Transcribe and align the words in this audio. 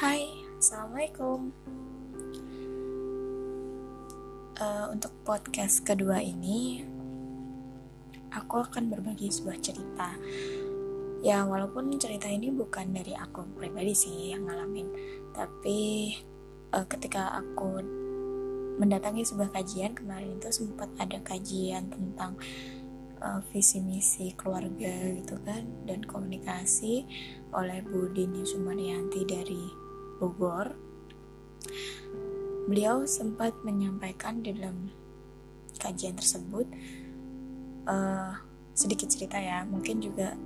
Hai, 0.00 0.32
Assalamualaikum. 0.56 1.52
Uh, 4.56 4.86
Untuk 4.96 5.12
podcast 5.28 5.84
kedua 5.84 6.24
ini 6.24 6.80
Aku 8.32 8.64
akan 8.64 8.88
berbagi 8.88 9.28
sebuah 9.28 9.60
cerita. 9.60 10.16
Ya 11.20 11.44
walaupun 11.44 11.92
cerita 12.00 12.32
ini 12.32 12.48
bukan 12.48 12.96
dari 12.96 13.12
aku 13.12 13.44
pribadi 13.60 13.92
sih 13.92 14.32
yang 14.32 14.48
ngalamin 14.48 14.88
Tapi 15.36 16.16
uh, 16.72 16.88
ketika 16.88 17.36
aku 17.36 17.84
mendatangi 18.80 19.28
sebuah 19.28 19.52
kajian 19.52 19.92
kemarin 19.92 20.40
itu 20.40 20.48
sempat 20.48 20.88
ada 20.96 21.20
kajian 21.20 21.92
tentang 21.92 22.40
uh, 23.20 23.44
visi 23.52 23.84
misi 23.84 24.32
keluarga 24.32 25.12
gitu 25.12 25.36
kan 25.44 25.60
dan 25.84 26.00
komunikasi 26.08 27.04
oleh 27.52 27.84
Bu 27.84 28.08
Dini 28.16 28.48
Sumaryanti 28.48 29.28
dari 29.28 29.79
Bogor, 30.20 30.76
beliau 32.68 33.08
sempat 33.08 33.56
menyampaikan 33.64 34.44
di 34.44 34.52
dalam 34.52 34.92
kajian 35.80 36.12
tersebut 36.12 36.68
uh, 37.88 38.36
sedikit 38.76 39.08
cerita 39.08 39.40
ya, 39.40 39.64
mungkin 39.64 40.04
juga 40.04 40.36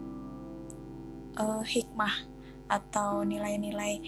uh, 1.42 1.66
hikmah 1.66 2.30
atau 2.70 3.26
nilai-nilai 3.26 3.98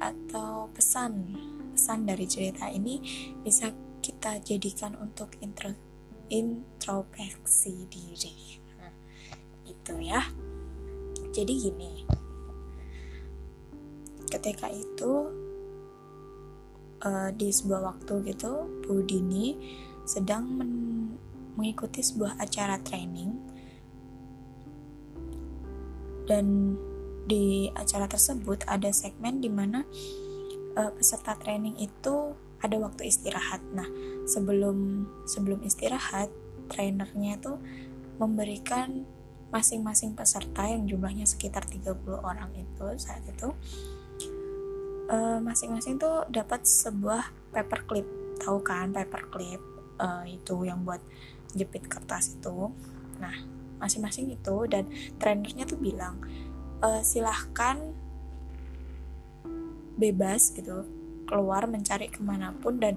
atau 0.00 0.72
pesan 0.74 1.36
pesan 1.72 2.04
dari 2.04 2.26
cerita 2.26 2.66
ini 2.68 2.98
bisa 3.44 3.70
kita 4.02 4.42
jadikan 4.42 4.98
untuk 4.98 5.30
intro 5.38 5.72
introspeksi 6.32 7.86
diri. 7.86 8.58
Nah, 8.80 8.92
gitu 9.68 10.00
ya. 10.02 10.20
Jadi 11.32 11.52
gini 11.68 12.01
ketika 14.32 14.72
itu 14.72 15.28
uh, 17.04 17.28
di 17.36 17.52
sebuah 17.52 17.92
waktu 17.92 18.32
gitu 18.32 18.80
Bu 18.88 19.04
Dini 19.04 19.60
sedang 20.08 20.48
mengikuti 21.52 22.00
sebuah 22.00 22.40
acara 22.40 22.80
training 22.80 23.36
dan 26.24 26.74
di 27.28 27.68
acara 27.76 28.08
tersebut 28.08 28.64
ada 28.66 28.88
segmen 28.90 29.38
di 29.38 29.52
mana 29.52 29.84
uh, 30.74 30.90
peserta 30.96 31.36
training 31.38 31.76
itu 31.78 32.34
ada 32.62 32.78
waktu 32.78 33.10
istirahat. 33.10 33.60
Nah, 33.74 33.86
sebelum 34.24 35.06
sebelum 35.26 35.60
istirahat, 35.66 36.30
trainernya 36.70 37.38
itu 37.38 37.58
memberikan 38.22 39.02
masing-masing 39.52 40.16
peserta 40.16 40.64
yang 40.64 40.88
jumlahnya 40.88 41.28
sekitar 41.28 41.66
30 41.68 41.92
orang 42.22 42.48
itu 42.56 42.86
saat 42.96 43.20
itu 43.28 43.52
eh, 45.12 45.38
masing-masing 45.44 46.00
tuh 46.00 46.24
dapat 46.32 46.64
sebuah 46.64 47.52
paperclip. 47.52 48.08
Tahu 48.40 48.58
kan 48.64 48.90
paperclip 48.90 49.60
uh, 50.02 50.26
itu 50.26 50.66
yang 50.66 50.82
buat 50.82 50.98
jepit 51.54 51.86
kertas 51.86 52.34
itu? 52.34 52.72
Nah 53.22 53.52
masing-masing 53.82 54.30
itu 54.30 54.56
dan 54.70 54.86
trainernya 55.18 55.66
tuh 55.66 55.74
bilang 55.82 56.22
e, 56.78 57.02
silahkan 57.02 57.82
bebas 59.98 60.54
gitu 60.54 60.86
keluar 61.26 61.66
mencari 61.66 62.06
ke 62.06 62.22
mana 62.22 62.54
pun 62.54 62.78
dan 62.78 62.94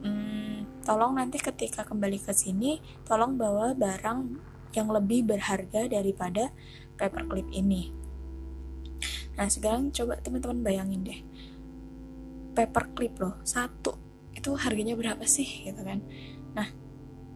hmm, 0.00 0.82
tolong 0.88 1.20
nanti 1.20 1.36
ketika 1.36 1.84
kembali 1.84 2.16
ke 2.24 2.32
sini 2.32 2.80
tolong 3.04 3.36
bawa 3.36 3.76
barang 3.76 4.40
yang 4.72 4.88
lebih 4.88 5.28
berharga 5.28 5.92
daripada 5.92 6.48
paperclip 6.96 7.46
ini 7.52 7.92
Nah 9.38 9.46
sekarang 9.46 9.94
coba 9.94 10.18
teman-teman 10.18 10.60
bayangin 10.66 11.06
deh. 11.06 11.20
Paperclip 12.58 13.14
loh 13.22 13.38
Satu. 13.46 13.94
Itu 14.34 14.58
harganya 14.58 14.98
berapa 14.98 15.22
sih 15.22 15.70
gitu 15.70 15.78
kan? 15.80 16.02
Nah 16.58 16.66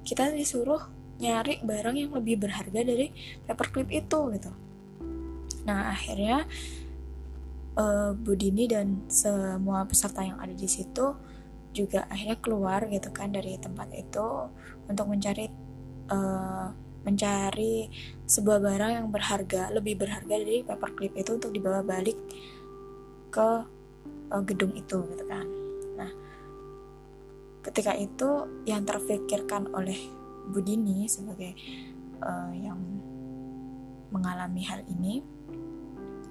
kita 0.02 0.34
disuruh 0.34 0.82
nyari 1.22 1.62
barang 1.62 1.94
yang 1.94 2.10
lebih 2.18 2.42
berharga 2.42 2.82
dari 2.82 3.14
paperclip 3.46 3.86
itu 3.94 4.18
gitu. 4.34 4.50
Nah 5.62 5.94
akhirnya 5.94 6.42
uh, 7.78 8.10
Budini 8.18 8.66
dan 8.66 9.06
semua 9.06 9.86
peserta 9.86 10.26
yang 10.26 10.42
ada 10.42 10.52
di 10.52 10.66
situ 10.66 11.14
juga 11.72 12.04
akhirnya 12.10 12.36
keluar 12.42 12.84
gitu 12.90 13.08
kan 13.14 13.32
dari 13.32 13.56
tempat 13.56 13.88
itu 13.96 14.50
untuk 14.90 15.08
mencari 15.08 15.48
uh, 16.12 16.68
mencari 17.02 17.90
sebuah 18.26 18.58
barang 18.62 18.92
yang 19.02 19.08
berharga, 19.10 19.70
lebih 19.74 19.98
berharga 19.98 20.34
dari 20.38 20.62
paperclip 20.62 21.12
itu 21.18 21.30
untuk 21.36 21.50
dibawa 21.50 21.82
balik 21.82 22.16
ke 23.32 23.48
uh, 24.32 24.42
gedung 24.46 24.72
itu 24.74 25.02
gitu 25.10 25.24
kan. 25.26 25.46
Nah, 25.98 26.10
ketika 27.66 27.92
itu 27.98 28.46
yang 28.66 28.86
terfikirkan 28.86 29.70
oleh 29.74 29.98
Budini 30.42 31.06
sebagai 31.06 31.54
uh, 32.18 32.50
yang 32.50 32.78
mengalami 34.10 34.62
hal 34.66 34.82
ini 34.90 35.22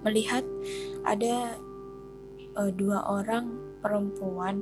melihat 0.04 0.44
ada 1.08 1.56
uh, 2.60 2.72
dua 2.74 3.08
orang 3.08 3.80
perempuan 3.82 4.62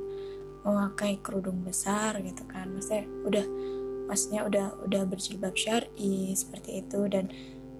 memakai 0.64 1.20
kerudung 1.24 1.64
besar 1.64 2.20
gitu 2.20 2.44
kan 2.44 2.68
maksudnya 2.68 3.08
udah 3.24 3.46
maksudnya 4.10 4.42
udah 4.42 4.66
udah 4.82 5.06
berjilbab 5.06 5.54
syari 5.54 6.34
seperti 6.34 6.82
itu 6.82 7.06
dan 7.06 7.30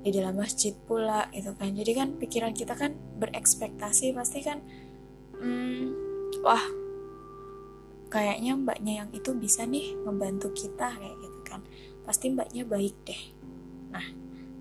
di 0.01 0.15
dalam 0.15 0.39
masjid 0.39 0.73
pula 0.87 1.27
itu 1.35 1.51
kan. 1.59 1.75
Jadi 1.75 1.93
kan 1.93 2.09
pikiran 2.15 2.55
kita 2.55 2.79
kan 2.79 2.95
berekspektasi 3.19 4.15
pasti 4.15 4.47
kan 4.47 4.63
hmm, 5.43 5.91
wah 6.47 6.63
kayaknya 8.15 8.55
mbaknya 8.55 9.05
yang 9.05 9.11
itu 9.11 9.35
bisa 9.35 9.67
nih 9.67 9.99
membantu 10.07 10.55
kita 10.55 10.95
kayak 10.95 11.17
gitu 11.19 11.41
kan. 11.43 11.61
Pasti 12.07 12.31
mbaknya 12.31 12.63
baik 12.63 12.95
deh. 13.03 13.23
Nah 13.91 14.07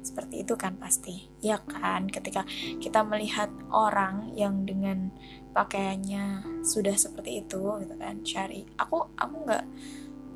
seperti 0.01 0.41
itu 0.41 0.57
kan 0.57 0.74
pasti. 0.81 1.30
Ya 1.38 1.62
kan? 1.62 2.09
Ketika 2.09 2.44
kita 2.81 3.06
melihat 3.06 3.53
orang 3.69 4.34
yang 4.34 4.66
dengan 4.66 5.13
pakaiannya 5.53 6.44
sudah 6.66 6.97
seperti 6.97 7.46
itu 7.46 7.62
gitu 7.86 7.96
kan 7.96 8.25
syari. 8.25 8.66
Aku 8.81 9.07
aku 9.16 9.36
nggak 9.46 9.66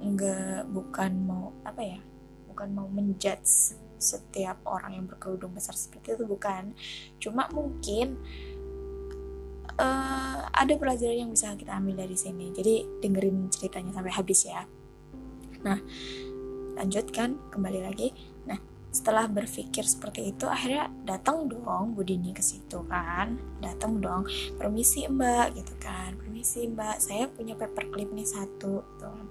nggak 0.04 0.68
bukan 0.70 1.12
mau 1.24 1.56
apa 1.64 1.82
ya 1.82 2.00
bukan 2.54 2.70
mau 2.76 2.86
menjudge 2.86 3.80
setiap 4.04 4.60
orang 4.68 5.00
yang 5.00 5.06
berkerudung 5.08 5.56
besar 5.56 5.74
seperti 5.74 6.20
itu 6.20 6.28
bukan. 6.28 6.76
Cuma 7.18 7.48
mungkin 7.56 8.20
uh, 9.80 10.40
ada 10.52 10.74
pelajaran 10.76 11.26
yang 11.26 11.32
bisa 11.32 11.56
kita 11.56 11.80
ambil 11.80 12.04
dari 12.04 12.20
sini. 12.20 12.52
Jadi 12.52 13.00
dengerin 13.00 13.48
ceritanya 13.48 13.96
sampai 13.96 14.14
habis 14.14 14.44
ya. 14.44 14.68
Nah 15.64 15.80
lanjutkan 16.76 17.40
kembali 17.50 17.80
lagi. 17.80 18.12
Nah 18.44 18.60
setelah 18.94 19.26
berpikir 19.26 19.88
seperti 19.88 20.36
itu 20.36 20.46
akhirnya 20.46 20.92
datang 21.02 21.50
dong 21.50 21.96
Budini 21.96 22.36
ke 22.36 22.44
situ 22.44 22.84
kan. 22.86 23.40
Datang 23.64 24.04
dong 24.04 24.28
permisi 24.60 25.08
mbak 25.08 25.56
gitu 25.58 25.74
kan. 25.80 26.20
Permisi 26.20 26.68
mbak 26.68 27.00
saya 27.00 27.32
punya 27.32 27.56
paperclip 27.56 28.12
nih 28.12 28.28
satu 28.28 28.84
tuh 29.00 29.22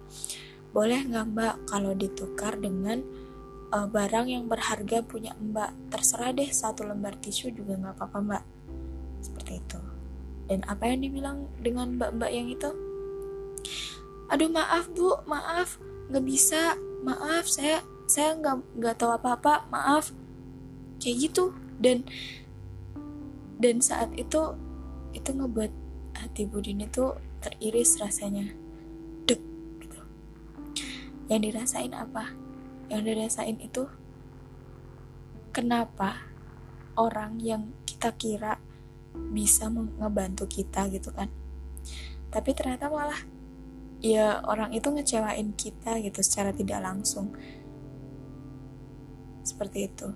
boleh 0.73 1.05
nggak 1.05 1.27
mbak 1.37 1.55
kalau 1.69 1.93
ditukar 1.93 2.57
dengan 2.57 3.05
uh, 3.77 3.85
barang 3.89 4.27
yang 4.29 4.49
berharga 4.49 5.05
punya 5.05 5.37
mbak? 5.37 5.73
Terserah 5.93 6.33
deh 6.33 6.49
satu 6.49 6.89
lembar 6.89 7.17
tisu 7.21 7.53
juga 7.53 7.77
nggak 7.77 7.95
apa-apa 8.01 8.19
mbak. 8.25 8.45
Seperti 9.21 9.61
itu. 9.61 9.81
Dan 10.49 10.65
apa 10.67 10.89
yang 10.89 11.01
dibilang 11.05 11.39
dengan 11.61 11.97
mbak-mbak 12.01 12.31
yang 12.33 12.49
itu? 12.49 12.73
Aduh 14.33 14.49
maaf 14.49 14.89
bu, 14.91 15.21
maaf 15.29 15.77
nggak 16.09 16.25
bisa, 16.25 16.77
maaf 17.05 17.45
saya 17.47 17.85
saya 18.09 18.37
nggak 18.37 18.57
nggak 18.81 18.97
tahu 18.97 19.13
apa-apa, 19.13 19.69
maaf. 19.69 20.11
Kayak 20.97 21.31
gitu 21.31 21.53
dan 21.77 22.09
dan 23.61 23.85
saat 23.85 24.09
itu 24.17 24.57
itu 25.13 25.31
ngebuat 25.31 25.73
hati 26.17 26.49
Budin 26.49 26.81
itu 26.81 27.13
teriris 27.45 28.01
rasanya 28.01 28.62
yang 31.33 31.43
dirasain 31.49 31.97
apa? 31.97 32.37
Yang 32.93 33.03
dirasain 33.09 33.57
itu 33.57 33.89
kenapa 35.57 36.29
orang 37.01 37.41
yang 37.41 37.73
kita 37.89 38.13
kira 38.21 38.61
bisa 39.33 39.73
ngebantu 39.73 40.45
kita 40.45 40.93
gitu 40.93 41.09
kan? 41.17 41.33
Tapi 42.29 42.53
ternyata 42.53 42.93
malah 42.93 43.17
ya 44.05 44.45
orang 44.45 44.77
itu 44.77 44.93
ngecewain 44.93 45.57
kita 45.57 46.05
gitu 46.05 46.21
secara 46.21 46.53
tidak 46.53 46.85
langsung. 46.85 47.33
Seperti 49.41 49.89
itu. 49.89 50.13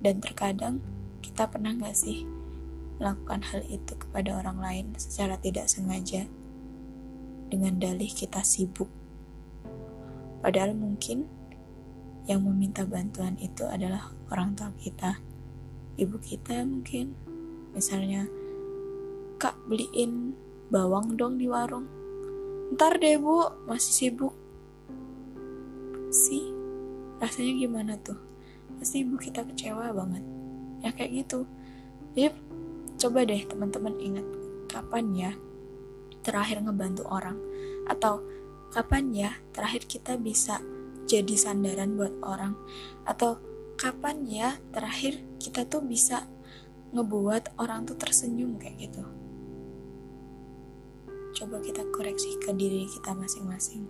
Dan 0.00 0.24
terkadang 0.24 0.80
kita 1.20 1.52
pernah 1.52 1.76
gak 1.76 1.96
sih 1.96 2.24
melakukan 2.96 3.44
hal 3.44 3.60
itu 3.68 3.92
kepada 3.92 4.40
orang 4.40 4.56
lain 4.56 4.86
secara 4.96 5.36
tidak 5.36 5.68
sengaja 5.68 6.24
dengan 7.46 7.78
dalih 7.78 8.10
kita 8.10 8.42
sibuk. 8.42 8.90
Padahal 10.42 10.74
mungkin 10.74 11.26
yang 12.26 12.42
meminta 12.42 12.82
bantuan 12.82 13.38
itu 13.38 13.62
adalah 13.66 14.10
orang 14.34 14.58
tua 14.58 14.74
kita, 14.78 15.22
ibu 15.94 16.18
kita 16.18 16.66
mungkin, 16.66 17.14
misalnya 17.70 18.26
kak 19.38 19.54
beliin 19.70 20.34
bawang 20.70 21.14
dong 21.14 21.38
di 21.38 21.46
warung. 21.46 21.86
Ntar 22.74 22.98
deh 22.98 23.14
bu 23.14 23.46
masih 23.70 23.92
sibuk. 23.94 24.34
Sih 26.10 26.50
rasanya 27.22 27.52
gimana 27.54 27.92
tuh? 28.02 28.18
Pasti 28.82 29.06
ibu 29.06 29.14
kita 29.14 29.46
kecewa 29.46 29.94
banget. 29.94 30.24
Ya 30.82 30.90
kayak 30.90 31.24
gitu. 31.24 31.46
Jadi 32.18 32.34
coba 32.98 33.22
deh 33.22 33.42
teman-teman 33.46 33.94
ingat 34.02 34.26
kapan 34.66 35.06
ya 35.14 35.30
terakhir 36.26 36.58
ngebantu 36.58 37.06
orang? 37.06 37.38
Atau 37.86 38.26
kapan 38.74 39.14
ya 39.14 39.30
terakhir 39.54 39.86
kita 39.86 40.18
bisa 40.18 40.58
jadi 41.06 41.38
sandaran 41.38 41.94
buat 41.94 42.18
orang? 42.26 42.58
Atau 43.06 43.38
kapan 43.78 44.26
ya 44.26 44.58
terakhir 44.74 45.22
kita 45.38 45.62
tuh 45.70 45.86
bisa 45.86 46.26
ngebuat 46.90 47.54
orang 47.62 47.86
tuh 47.86 47.94
tersenyum 47.94 48.58
kayak 48.58 48.90
gitu? 48.90 49.06
Coba 51.36 51.62
kita 51.62 51.86
koreksi 51.94 52.40
ke 52.42 52.50
diri 52.56 52.88
kita 52.90 53.14
masing-masing. 53.14 53.86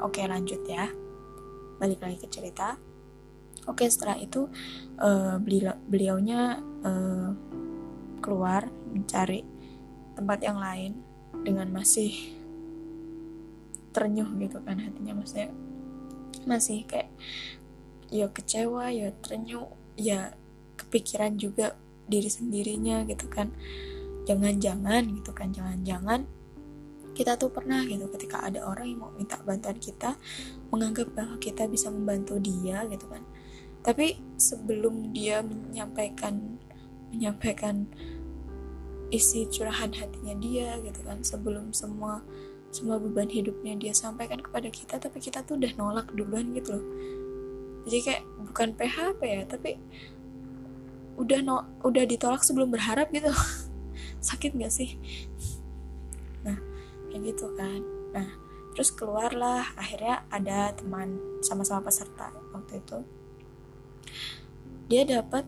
Oke 0.00 0.24
lanjut 0.24 0.62
ya. 0.64 0.88
Balik 1.76 2.00
lagi 2.00 2.16
ke 2.22 2.28
cerita. 2.30 2.78
Oke 3.66 3.90
setelah 3.90 4.16
itu 4.16 4.46
uh, 5.02 5.36
beliau 5.42 5.76
beliaunya 5.84 6.62
uh, 6.86 7.34
keluar 8.22 8.70
mencari 8.94 9.42
tempat 10.20 10.44
yang 10.44 10.60
lain 10.60 11.00
dengan 11.40 11.72
masih 11.72 12.12
ternyuh 13.96 14.28
gitu 14.36 14.60
kan 14.60 14.76
hatinya. 14.76 15.16
Maksudnya 15.16 15.48
masih 16.44 16.84
kayak 16.84 17.08
ya 18.12 18.28
kecewa 18.28 18.92
ya 18.92 19.16
ternyuh 19.24 19.72
ya 19.96 20.36
kepikiran 20.76 21.40
juga 21.40 21.80
diri 22.04 22.28
sendirinya 22.28 23.08
gitu 23.08 23.24
kan. 23.32 23.48
Jangan-jangan 24.28 25.08
gitu 25.16 25.32
kan 25.32 25.48
jangan-jangan 25.56 26.28
kita 27.10 27.34
tuh 27.34 27.50
pernah 27.50 27.82
gitu 27.82 28.06
ketika 28.14 28.44
ada 28.44 28.62
orang 28.62 28.86
yang 28.86 29.00
mau 29.02 29.12
minta 29.12 29.40
bantuan 29.42 29.76
kita 29.76 30.14
menganggap 30.70 31.10
bahwa 31.10 31.36
kita 31.42 31.66
bisa 31.66 31.90
membantu 31.90 32.38
dia 32.38 32.86
gitu 32.86 33.08
kan. 33.08 33.24
Tapi 33.80 34.20
sebelum 34.36 35.16
dia 35.16 35.40
menyampaikan 35.40 36.60
menyampaikan 37.10 37.90
isi 39.10 39.46
curahan 39.50 39.90
hatinya 39.90 40.34
dia 40.38 40.78
gitu 40.82 41.02
kan 41.02 41.20
sebelum 41.26 41.74
semua 41.74 42.22
semua 42.70 43.02
beban 43.02 43.26
hidupnya 43.26 43.74
dia 43.74 43.90
sampaikan 43.90 44.38
kepada 44.38 44.70
kita 44.70 45.02
tapi 45.02 45.18
kita 45.18 45.42
tuh 45.42 45.58
udah 45.58 45.72
nolak 45.74 46.06
duluan 46.14 46.54
gitu 46.54 46.78
loh. 46.78 46.86
Jadi 47.90 47.98
kayak 48.06 48.22
bukan 48.46 48.68
PHP 48.78 49.20
ya 49.26 49.42
tapi 49.50 49.70
udah 51.18 51.38
no 51.42 51.66
udah 51.82 52.06
ditolak 52.06 52.46
sebelum 52.46 52.70
berharap 52.70 53.10
gitu. 53.10 53.34
Sakit 54.30 54.54
gak 54.54 54.70
sih? 54.70 54.94
Nah 56.46 56.56
kayak 57.10 57.34
gitu 57.34 57.50
kan. 57.58 57.82
Nah 58.14 58.28
terus 58.78 58.94
keluarlah 58.94 59.66
akhirnya 59.74 60.22
ada 60.30 60.70
teman 60.78 61.18
sama-sama 61.42 61.90
peserta 61.90 62.30
waktu 62.54 62.78
itu. 62.78 62.98
Dia 64.86 65.02
dapat 65.02 65.42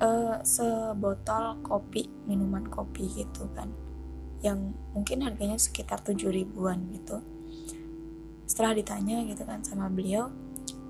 uh, 0.00 0.40
sebotol 0.44 1.60
kopi 1.64 2.08
minuman 2.28 2.66
kopi 2.68 3.08
gitu 3.24 3.48
kan. 3.56 3.72
Yang 4.44 4.76
mungkin 4.92 5.24
harganya 5.24 5.56
sekitar 5.56 6.04
7 6.04 6.28
ribuan 6.28 6.92
gitu. 6.92 7.22
Setelah 8.46 8.76
ditanya 8.76 9.24
gitu 9.26 9.42
kan 9.42 9.64
sama 9.66 9.90
beliau 9.90 10.30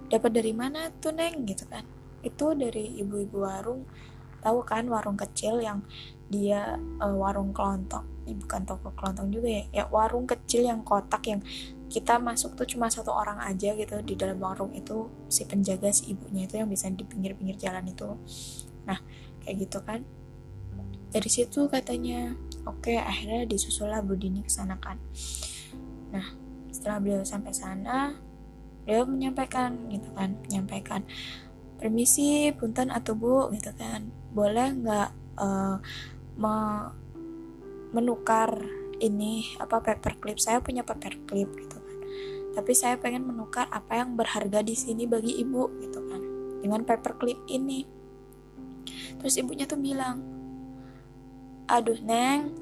dapat 0.07 0.31
dari 0.39 0.53
mana 0.55 0.91
tuh 1.03 1.15
neng? 1.15 1.47
gitu 1.47 1.67
kan. 1.67 1.87
Itu 2.23 2.55
dari 2.55 2.99
ibu-ibu 3.03 3.43
warung. 3.43 3.87
Tahu 4.43 4.63
kan 4.63 4.87
warung 4.87 5.19
kecil 5.19 5.59
yang 5.59 5.83
dia 6.31 6.79
uh, 7.03 7.15
warung 7.15 7.51
kelontong. 7.51 8.07
Bukan 8.27 8.67
toko 8.67 8.91
kelontong 8.95 9.31
juga 9.31 9.49
ya. 9.51 9.65
Ya 9.71 9.85
warung 9.91 10.27
kecil 10.27 10.67
yang 10.67 10.83
kotak 10.83 11.23
yang 11.27 11.41
kita 11.87 12.19
masuk 12.19 12.59
tuh 12.59 12.67
cuma 12.67 12.91
satu 12.91 13.15
orang 13.15 13.39
aja 13.39 13.75
gitu 13.75 14.03
di 14.03 14.15
dalam 14.19 14.39
warung 14.43 14.75
itu. 14.75 15.11
Si 15.31 15.47
penjaga 15.47 15.91
si 15.91 16.15
ibunya 16.15 16.47
itu 16.47 16.59
yang 16.59 16.71
bisa 16.71 16.91
di 16.91 17.03
pinggir-pinggir 17.07 17.59
jalan 17.59 17.87
itu 17.87 18.11
nah 18.87 18.99
kayak 19.43 19.67
gitu 19.67 19.79
kan. 19.83 20.07
Dari 21.11 21.31
situ 21.31 21.67
katanya 21.71 22.35
oke 22.67 22.93
akhirnya 22.95 23.47
disusullah 23.47 24.03
Budini 24.03 24.43
ke 24.43 24.51
sana 24.51 24.79
kan. 24.79 24.99
Nah 26.15 26.27
setelah 26.71 27.03
beliau 27.03 27.23
sampai 27.27 27.53
sana 27.55 28.15
beliau 28.87 29.03
menyampaikan 29.11 29.91
gitu 29.91 30.07
kan 30.15 30.39
menyampaikan 30.47 31.03
permisi 31.83 32.55
punten 32.55 32.89
atau 32.89 33.19
bu 33.19 33.51
gitu 33.55 33.75
kan. 33.75 34.09
Boleh 34.31 34.73
nggak 34.73 35.11
uh, 35.41 35.77
me 36.37 36.55
menukar 37.95 38.61
ini 39.01 39.57
apa 39.57 39.81
paperclip 39.81 40.37
saya 40.37 40.61
punya 40.61 40.85
paperclip 40.85 41.49
gitu 41.49 41.77
kan. 41.81 41.97
Tapi 42.57 42.73
saya 42.73 42.97
pengen 42.97 43.25
menukar 43.29 43.69
apa 43.69 44.01
yang 44.01 44.17
berharga 44.17 44.65
di 44.65 44.73
sini 44.77 45.05
bagi 45.05 45.37
ibu 45.41 45.69
gitu 45.81 46.01
kan. 46.09 46.21
Dengan 46.61 46.83
paperclip 46.85 47.47
ini 47.49 47.96
terus 49.19 49.35
ibunya 49.39 49.67
tuh 49.67 49.79
bilang 49.81 50.23
aduh 51.67 51.99
neng. 52.03 52.55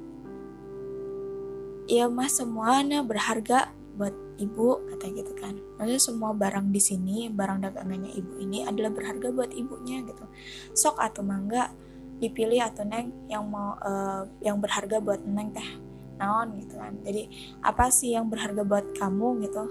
Ya 1.85 2.09
mas 2.09 2.41
semuanya 2.41 3.05
berharga 3.05 3.69
buat 3.95 4.17
ibu 4.41 4.81
kata 4.89 5.05
gitu 5.13 5.37
kan. 5.37 5.53
Maksudnya 5.77 6.01
semua 6.01 6.33
barang 6.33 6.73
di 6.73 6.81
sini 6.81 7.29
barang 7.29 7.61
dagangannya 7.61 8.17
ibu 8.17 8.41
ini 8.41 8.65
adalah 8.65 8.89
berharga 8.89 9.29
buat 9.29 9.53
ibunya 9.53 10.01
gitu. 10.09 10.25
Sok 10.73 10.97
atau 10.99 11.21
mangga. 11.21 11.71
Dipilih 12.15 12.63
atau 12.63 12.87
neng 12.87 13.11
yang 13.27 13.45
mau 13.45 13.75
uh, 13.83 14.25
yang 14.39 14.63
berharga 14.63 15.03
buat 15.03 15.21
neng 15.27 15.51
teh 15.53 15.69
naon 16.17 16.57
gitu 16.63 16.79
kan. 16.79 16.97
Jadi 17.05 17.29
apa 17.61 17.91
sih 17.93 18.17
yang 18.17 18.33
berharga 18.33 18.65
buat 18.65 18.97
kamu 18.97 19.45
gitu. 19.45 19.67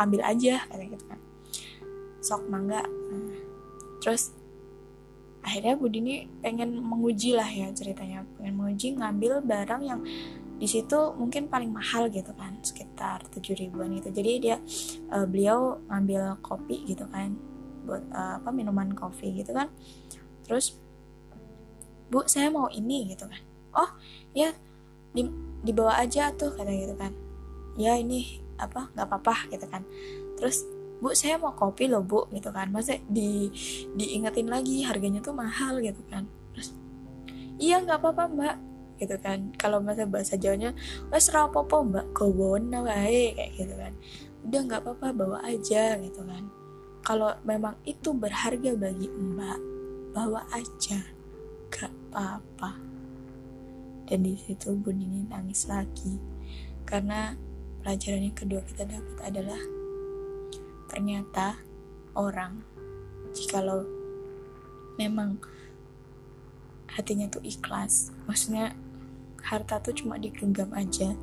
Ambil 0.00 0.24
aja 0.24 0.62
kata 0.72 0.84
gitu 0.88 1.04
kan. 1.04 1.20
Sok 2.22 2.48
mangga. 2.48 2.86
Nah, 2.86 3.36
terus 4.00 4.32
akhirnya 5.42 5.74
Budini 5.74 6.30
pengen 6.40 6.78
menguji 6.80 7.34
lah 7.34 7.46
ya 7.46 7.68
ceritanya. 7.74 8.22
Pengen 8.38 8.54
menguji 8.56 8.94
ngambil 8.96 9.42
barang 9.42 9.82
yang 9.82 10.00
di 10.62 10.70
situ 10.70 10.94
mungkin 11.18 11.50
paling 11.50 11.74
mahal 11.74 12.06
gitu 12.06 12.30
kan 12.38 12.54
sekitar 12.62 13.26
tujuh 13.34 13.58
ribuan 13.58 13.90
gitu. 13.98 14.14
Jadi 14.14 14.32
dia 14.38 14.56
uh, 15.10 15.26
beliau 15.26 15.82
ngambil 15.90 16.38
kopi 16.38 16.86
gitu 16.86 17.02
kan 17.10 17.34
buat 17.82 18.06
uh, 18.14 18.38
apa 18.38 18.54
minuman 18.54 18.94
kopi 18.94 19.42
gitu 19.42 19.50
kan. 19.50 19.66
Terus 20.46 20.78
bu 22.06 22.22
saya 22.30 22.46
mau 22.54 22.70
ini 22.70 23.10
gitu 23.10 23.26
kan. 23.26 23.42
Oh 23.74 23.90
ya 24.38 24.54
di, 25.10 25.26
dibawa 25.66 25.98
aja 25.98 26.30
tuh 26.30 26.54
kata 26.54 26.70
gitu 26.70 26.94
kan. 26.94 27.10
Ya 27.74 27.98
ini 27.98 28.38
apa 28.62 28.94
nggak 28.94 29.06
apa-apa 29.10 29.50
gitu 29.50 29.66
kan. 29.66 29.82
Terus 30.38 30.62
bu 31.02 31.10
saya 31.18 31.34
mau 31.34 31.50
kopi 31.58 31.90
loh 31.90 32.06
bu 32.06 32.30
gitu 32.30 32.54
kan. 32.54 32.70
Masa 32.70 33.02
di 33.10 33.50
diingetin 33.98 34.46
lagi 34.46 34.86
harganya 34.86 35.18
tuh 35.18 35.34
mahal 35.34 35.82
gitu 35.82 35.98
kan. 36.06 36.30
Terus 36.54 36.70
iya 37.58 37.82
nggak 37.82 37.98
apa-apa 37.98 38.24
mbak 38.30 38.56
gitu 39.02 39.18
kan. 39.18 39.50
Kalau 39.58 39.82
masa 39.82 40.06
bahasa 40.06 40.38
Jawanya 40.38 40.70
wes 41.10 41.26
rapopo 41.34 41.82
mbak 41.82 42.14
kobon 42.14 42.70
wae 42.70 43.34
kayak 43.34 43.50
gitu 43.58 43.74
kan. 43.74 43.92
Udah 44.46 44.60
nggak 44.62 44.80
apa-apa 44.86 45.06
bawa 45.10 45.38
aja 45.42 45.98
gitu 45.98 46.22
kan. 46.22 46.46
Kalau 47.02 47.34
memang 47.42 47.74
itu 47.82 48.14
berharga 48.14 48.78
bagi 48.78 49.10
mbak 49.10 49.58
bawa 50.14 50.46
aja 50.54 51.02
gak 51.72 51.90
apa-apa. 52.12 52.78
Dan 54.06 54.28
di 54.28 54.36
situ 54.38 54.76
bun 54.76 55.02
ini 55.02 55.26
nangis 55.26 55.66
lagi. 55.66 56.20
Karena 56.84 57.32
pelajaran 57.80 58.28
yang 58.28 58.36
kedua 58.36 58.60
kita 58.62 58.84
dapat 58.84 59.18
adalah 59.24 59.81
ternyata 60.92 61.56
orang 62.12 62.60
jikalau 63.32 63.88
memang 65.00 65.40
hatinya 66.92 67.24
tuh 67.32 67.40
ikhlas 67.40 68.12
maksudnya 68.28 68.76
harta 69.40 69.80
tuh 69.80 69.96
cuma 69.96 70.20
digenggam 70.20 70.68
aja 70.76 71.16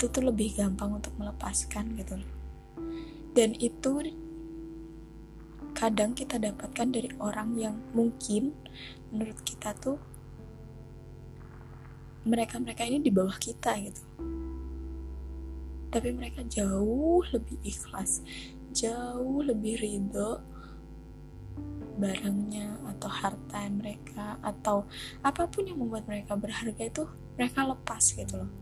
itu 0.00 0.08
tuh 0.08 0.32
lebih 0.32 0.56
gampang 0.56 0.96
untuk 0.96 1.12
melepaskan 1.20 1.92
gitu 2.00 2.16
loh. 2.16 2.32
Dan 3.36 3.52
itu 3.60 4.00
kadang 5.76 6.16
kita 6.16 6.40
dapatkan 6.40 6.88
dari 6.88 7.12
orang 7.20 7.52
yang 7.52 7.76
mungkin 7.92 8.56
menurut 9.12 9.36
kita 9.44 9.76
tuh 9.76 10.00
mereka-mereka 12.24 12.88
ini 12.88 13.04
di 13.04 13.12
bawah 13.12 13.36
kita 13.36 13.76
gitu. 13.84 14.00
Tapi 15.92 16.08
mereka 16.16 16.48
jauh 16.48 17.20
lebih 17.36 17.60
ikhlas 17.60 18.24
jauh 18.70 19.42
lebih 19.42 19.78
ridho 19.82 20.40
barangnya 22.00 22.80
atau 22.96 23.10
harta 23.12 23.60
mereka 23.68 24.40
atau 24.40 24.88
apa 25.20 25.44
pun 25.44 25.68
yang 25.68 25.76
membuat 25.76 26.08
mereka 26.08 26.32
berharga 26.32 26.80
itu 26.80 27.04
mereka 27.36 27.68
lepas 27.68 28.04
gitu 28.16 28.40
loh. 28.40 28.52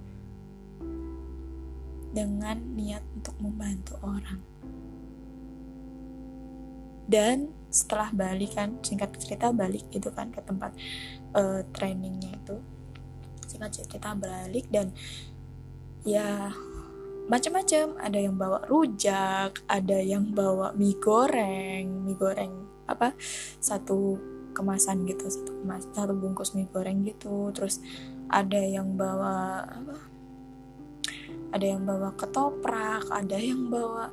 Dengan 2.10 2.58
niat 2.74 3.04
untuk 3.14 3.36
membantu 3.38 3.94
orang. 4.02 4.42
Dan 7.08 7.54
setelah 7.70 8.10
balik 8.12 8.58
kan 8.58 8.80
singkat 8.84 9.16
cerita 9.16 9.48
balik 9.54 9.86
gitu 9.92 10.12
kan 10.12 10.28
ke 10.34 10.40
tempat 10.42 10.74
uh, 11.36 11.62
trainingnya 11.72 12.36
itu. 12.36 12.56
Singkat 13.48 13.70
cerita 13.86 14.12
balik 14.18 14.66
dan 14.68 14.92
ya 16.04 16.52
macam-macam 17.28 18.00
ada 18.00 18.18
yang 18.18 18.34
bawa 18.40 18.64
rujak 18.64 19.60
ada 19.68 19.98
yang 20.00 20.32
bawa 20.32 20.72
mie 20.72 20.96
goreng. 20.96 22.08
Mie 22.08 22.16
goreng 22.16 22.66
apa 22.88 23.12
satu 23.60 24.16
kemasan 24.56 25.04
gitu 25.04 25.28
satu 25.28 25.52
kemas 25.60 25.84
satu 25.92 26.16
bungkus 26.16 26.56
mie 26.56 26.66
goreng 26.72 27.04
gitu. 27.04 27.52
Terus 27.52 27.84
ada 28.32 28.58
yang 28.58 28.96
bawa 28.96 29.60
apa 29.68 29.94
ada 31.52 31.64
yang 31.64 31.84
bawa 31.84 32.12
ketoprak 32.16 33.08
ada 33.08 33.36
yang 33.36 33.68
bawa 33.68 34.12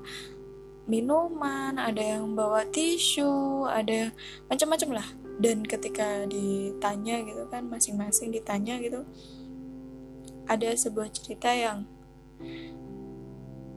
minuman 0.87 1.75
ada 1.79 1.99
yang 1.99 2.35
bawa 2.35 2.67
tisu 2.67 3.63
ada 3.63 4.11
macam-macam 4.51 4.99
lah. 4.99 5.07
Dan 5.35 5.67
ketika 5.67 6.27
ditanya 6.27 7.19
gitu 7.23 7.47
kan 7.47 7.67
masing-masing 7.67 8.31
ditanya 8.31 8.79
gitu 8.79 9.07
ada 10.45 10.69
sebuah 10.75 11.11
cerita 11.11 11.51
yang 11.51 11.83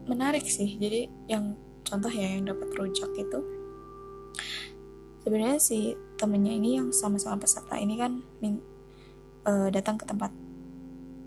menarik 0.09 0.45
sih. 0.49 0.81
Jadi 0.81 1.07
yang 1.29 1.55
contoh 1.85 2.11
ya 2.11 2.37
yang 2.37 2.49
dapat 2.49 2.69
rujak 2.77 3.13
itu 3.17 3.41
sebenarnya 5.25 5.61
si 5.61 5.93
temennya 6.17 6.57
ini 6.57 6.81
yang 6.81 6.89
sama-sama 6.93 7.45
peserta 7.45 7.77
ini 7.77 8.01
kan 8.01 8.25
min, 8.41 8.61
uh, 9.45 9.69
datang 9.69 10.01
ke 10.01 10.05
tempat 10.09 10.33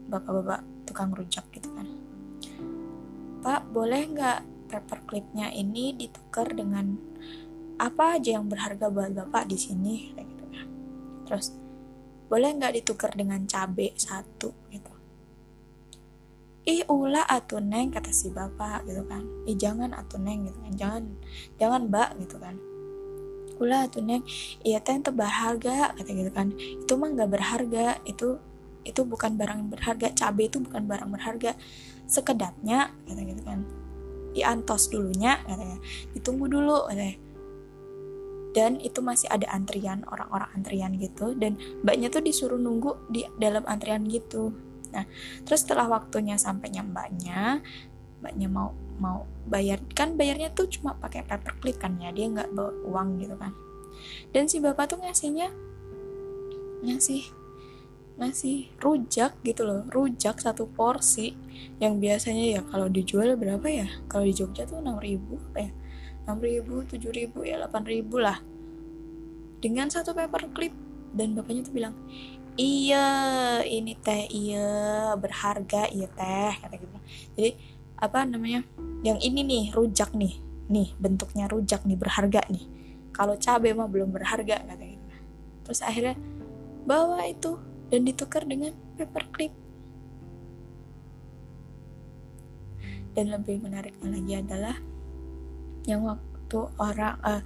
bapak-bapak 0.09 0.61
tukang 0.89 1.13
rujak 1.13 1.45
gitu 1.53 1.69
kan. 1.71 1.88
Pak 3.41 3.69
boleh 3.73 4.01
nggak 4.11 4.39
paperclipnya 4.69 5.50
ini 5.53 5.97
ditukar 5.97 6.51
dengan 6.53 6.97
apa 7.81 8.21
aja 8.21 8.38
yang 8.38 8.45
berharga 8.45 8.89
buat 8.89 9.13
bapak 9.13 9.50
di 9.50 9.57
sini? 9.57 10.13
Gitu 10.13 10.45
kan. 10.50 10.67
Terus 11.29 11.53
boleh 12.29 12.50
nggak 12.57 12.81
ditukar 12.81 13.13
dengan 13.13 13.45
cabe 13.50 13.93
satu? 13.97 14.53
Gitu 14.69 14.90
ih 16.61 16.85
ulah 16.85 17.25
atuh 17.25 17.57
neng 17.57 17.89
kata 17.89 18.13
si 18.13 18.29
bapak 18.29 18.85
gitu 18.85 19.01
kan. 19.09 19.25
Ih 19.49 19.57
jangan 19.57 19.97
atuh 19.97 20.21
neng 20.21 20.45
gitu 20.45 20.57
kan. 20.61 20.73
Jangan 20.77 21.03
jangan 21.57 21.81
mbak 21.89 22.09
gitu 22.21 22.37
kan. 22.37 22.55
Ulah 23.57 23.89
atuh 23.89 24.01
neng 24.05 24.21
iya 24.61 24.77
teh 24.77 24.93
itu 24.93 25.09
berharga 25.09 25.97
kata 25.97 26.11
gitu 26.13 26.31
kan. 26.33 26.53
Itu 26.53 26.93
mah 27.01 27.09
nggak 27.13 27.29
berharga 27.29 27.85
itu 28.05 28.37
itu 28.85 29.01
bukan 29.01 29.37
barang 29.37 29.73
berharga. 29.73 30.13
Cabai 30.13 30.45
itu 30.49 30.57
bukan 30.61 30.85
barang 30.85 31.09
berharga. 31.09 31.57
Sekedapnya 32.05 32.93
kata 33.09 33.21
gitu 33.25 33.41
kan. 33.41 33.65
Diantos 34.31 34.87
dulunya 34.93 35.41
katanya 35.43 35.81
ditunggu 36.13 36.45
dulu 36.47 36.87
katanya 36.87 37.17
dan 38.51 38.83
itu 38.83 38.99
masih 38.99 39.31
ada 39.31 39.47
antrian 39.47 40.03
orang-orang 40.11 40.51
antrian 40.59 40.91
gitu. 40.99 41.31
Dan 41.35 41.55
mbaknya 41.83 42.11
tuh 42.11 42.19
disuruh 42.19 42.59
nunggu 42.59 42.99
di 43.07 43.23
dalam 43.39 43.63
antrian 43.63 44.03
gitu 44.11 44.51
Nah, 44.91 45.05
terus 45.43 45.63
setelah 45.63 45.88
waktunya 45.88 46.36
sampainya 46.36 46.83
mbaknya, 46.86 47.60
mbaknya 48.24 48.48
mau 48.48 48.75
mau 49.01 49.25
bayar 49.50 49.81
kan 49.98 50.13
bayarnya 50.13 50.53
tuh 50.53 50.69
cuma 50.69 50.93
pakai 51.00 51.25
paperclip 51.25 51.81
kan 51.81 51.98
ya, 51.98 52.13
dia 52.13 52.29
nggak 52.29 52.53
bawa 52.53 52.71
uang 52.86 53.10
gitu 53.24 53.36
kan. 53.36 53.51
Dan 54.31 54.48
si 54.48 54.62
bapak 54.62 54.95
tuh 54.95 55.00
ngasihnya 55.01 55.50
ngasih 56.81 57.24
ngasih 58.21 58.69
rujak 58.77 59.33
gitu 59.41 59.65
loh, 59.65 59.88
rujak 59.89 60.38
satu 60.38 60.69
porsi 60.69 61.33
yang 61.81 61.98
biasanya 61.98 62.60
ya 62.60 62.62
kalau 62.69 62.86
dijual 62.91 63.33
berapa 63.33 63.65
ya? 63.65 63.88
Kalau 64.05 64.27
di 64.27 64.33
Jogja 64.36 64.69
tuh 64.69 64.83
enam 64.83 65.01
ribu 65.01 65.41
apa 65.51 65.60
ya? 65.65 65.71
enam 66.21 66.38
ribu, 66.38 66.86
tujuh 66.86 67.10
ribu 67.10 67.41
ya 67.41 67.57
delapan 67.57 67.83
ribu 67.83 68.21
lah 68.21 68.38
dengan 69.62 69.89
satu 69.89 70.17
paperclip 70.17 70.74
dan 71.13 71.38
bapaknya 71.38 71.62
tuh 71.65 71.74
bilang 71.75 71.95
iya 72.60 73.08
ini 73.63 73.96
teh 74.00 74.27
iya 74.31 74.67
berharga 75.15 75.88
iya 75.91 76.08
teh 76.12 76.53
kata 76.60 76.75
gitu. 76.75 76.98
Jadi 77.38 77.51
apa 78.01 78.25
namanya 78.25 78.65
yang 79.05 79.20
ini 79.22 79.46
nih 79.46 79.65
rujak 79.75 80.12
nih 80.17 80.39
nih 80.72 80.96
bentuknya 80.98 81.48
rujak 81.51 81.84
nih 81.88 81.98
berharga 82.00 82.41
nih. 82.50 82.65
Kalau 83.12 83.36
cabai 83.36 83.75
mah 83.75 83.88
belum 83.88 84.12
berharga 84.12 84.63
kata 84.63 84.84
gitu. 84.84 85.05
Terus 85.67 85.79
akhirnya 85.84 86.15
bawa 86.88 87.27
itu 87.29 87.60
dan 87.91 88.08
ditukar 88.08 88.48
dengan 88.48 88.72
paperclip 88.96 89.51
dan 93.12 93.27
lebih 93.27 93.60
menariknya 93.60 94.08
lagi 94.08 94.34
adalah 94.39 94.75
yang 95.84 96.01
waktu 96.08 96.60
orang 96.79 97.15
uh, 97.20 97.43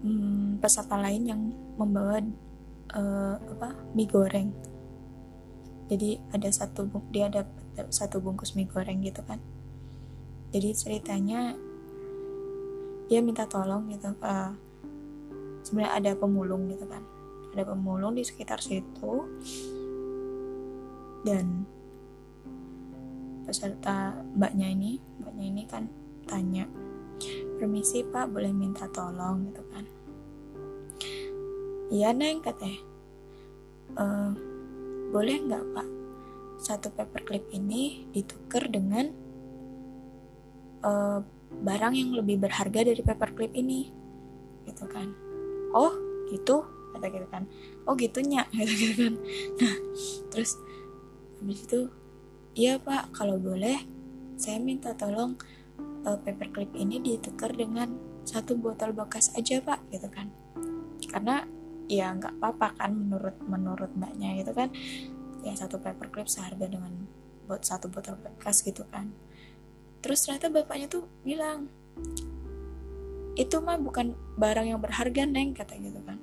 hmm, 0.00 0.62
peserta 0.62 0.96
lain 0.96 1.22
yang 1.28 1.40
membawa 1.76 2.22
uh, 2.94 3.36
apa 3.36 3.74
mie 3.92 4.08
goreng. 4.08 4.50
Jadi 5.88 6.20
ada 6.32 6.48
satu 6.52 6.88
dia 7.08 7.32
ada 7.32 7.48
satu 7.88 8.20
bungkus 8.20 8.52
mie 8.56 8.68
goreng 8.68 9.00
gitu 9.00 9.24
kan. 9.24 9.40
Jadi 10.52 10.68
ceritanya 10.76 11.56
dia 13.08 13.20
minta 13.24 13.48
tolong 13.48 13.88
gitu 13.88 14.12
uh, 14.20 14.52
sebenarnya 15.64 15.92
ada 15.96 16.10
pemulung 16.16 16.68
gitu 16.68 16.84
kan. 16.84 17.04
Ada 17.56 17.62
pemulung 17.72 18.16
di 18.16 18.24
sekitar 18.24 18.60
situ. 18.60 19.24
Dan 21.24 21.66
peserta 23.48 24.12
mbaknya 24.36 24.68
ini 24.68 25.00
mbaknya 25.24 25.46
ini 25.48 25.62
kan 25.64 25.88
tanya 26.28 26.68
permisi 27.56 28.04
pak 28.04 28.28
boleh 28.28 28.52
minta 28.52 28.84
tolong 28.92 29.48
gitu 29.48 29.64
kan 29.72 29.88
iya 31.88 32.12
neng 32.12 32.44
katanya 32.44 32.80
e, 33.96 34.04
boleh 35.08 35.36
nggak 35.48 35.64
pak 35.72 35.88
satu 36.58 36.90
paperclip 36.90 37.46
ini 37.54 38.10
ditukar 38.10 38.66
dengan 38.66 39.08
uh, 40.82 41.22
barang 41.48 41.94
yang 41.94 42.10
lebih 42.18 42.42
berharga 42.42 42.84
dari 42.84 43.00
paperclip 43.00 43.54
ini? 43.54 43.88
Gitu 44.66 44.84
kan. 44.90 45.14
Oh 45.72 45.94
gitu 46.28 46.66
kata 46.92 47.06
gitu 47.08 47.26
kan. 47.30 47.46
Oh 47.86 47.94
gitunya 47.94 48.44
gitu, 48.52 48.74
gitu 48.74 48.94
kan. 49.06 49.14
Nah 49.62 49.74
terus 50.34 50.58
habis 51.38 51.62
itu 51.64 51.80
iya 52.58 52.82
pak 52.82 53.14
kalau 53.14 53.38
boleh 53.38 53.78
saya 54.34 54.58
minta 54.58 54.92
tolong 54.98 55.38
uh, 56.02 56.18
paperclip 56.18 56.74
ini 56.74 56.98
ditukar 56.98 57.54
dengan 57.54 57.94
satu 58.26 58.58
botol 58.58 58.92
bekas 58.92 59.30
aja 59.38 59.62
pak 59.62 59.78
gitu 59.94 60.10
kan. 60.10 60.28
Karena 61.08 61.46
ya 61.88 62.12
nggak 62.12 62.36
apa-apa 62.38 62.76
kan 62.76 62.92
menurut 62.92 63.36
menurut 63.48 63.90
mbaknya 63.96 64.38
gitu 64.44 64.52
kan. 64.52 64.68
Ya 65.42 65.56
satu 65.56 65.80
paperclip 65.80 66.28
seharga 66.28 66.68
dengan 66.68 66.92
buat 67.48 67.64
satu 67.64 67.88
botol 67.88 68.20
bekas 68.20 68.60
gitu 68.60 68.84
kan. 68.92 69.10
Terus 70.04 70.22
ternyata 70.22 70.52
bapaknya 70.52 70.86
tuh 70.86 71.08
bilang 71.24 71.72
itu 73.38 73.56
mah 73.62 73.78
bukan 73.78 74.18
barang 74.34 74.66
yang 74.66 74.80
berharga 74.82 75.22
neng 75.24 75.56
kata 75.56 75.78
gitu 75.80 75.98
kan. 76.04 76.18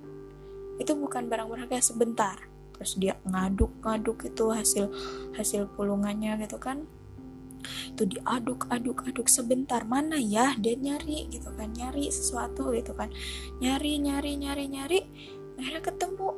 Itu 0.77 0.93
bukan 0.93 1.31
barang 1.31 1.47
berharga 1.47 1.81
sebentar. 1.81 2.37
Terus 2.75 2.99
dia 2.99 3.15
ngaduk-ngaduk 3.23 4.27
itu 4.27 4.51
hasil 4.51 4.85
hasil 5.39 5.71
pulungannya 5.73 6.35
gitu 6.43 6.59
kan. 6.59 6.83
Itu 7.95 8.05
diaduk-aduk-aduk 8.05 9.31
sebentar 9.31 9.87
mana 9.87 10.19
ya? 10.19 10.53
Dia 10.59 10.75
nyari 10.75 11.31
gitu 11.31 11.49
kan 11.55 11.71
nyari 11.71 12.11
sesuatu 12.11 12.75
gitu 12.75 12.91
kan. 12.91 13.09
Nyari 13.63 13.95
nyari 14.03 14.35
nyari 14.35 14.65
nyari 14.67 14.99
akhirnya 15.59 15.83
ketemu. 15.83 16.29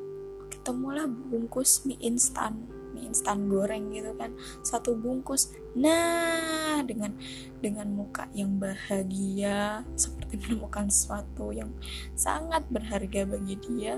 Ketemulah 0.52 1.06
bungkus 1.08 1.84
mie 1.88 2.00
instan. 2.04 2.68
Mie 2.92 3.10
instan 3.12 3.48
goreng 3.52 3.94
gitu 3.94 4.12
kan. 4.18 4.34
Satu 4.62 4.98
bungkus. 4.98 5.54
Nah 5.78 6.82
dengan 6.84 7.16
dengan 7.62 7.88
muka 7.94 8.28
yang 8.34 8.58
bahagia. 8.58 9.86
Seperti 9.94 10.38
menemukan 10.42 10.92
sesuatu 10.92 11.52
yang 11.52 11.72
sangat 12.14 12.66
berharga 12.68 13.28
bagi 13.28 13.56
dia. 13.62 13.98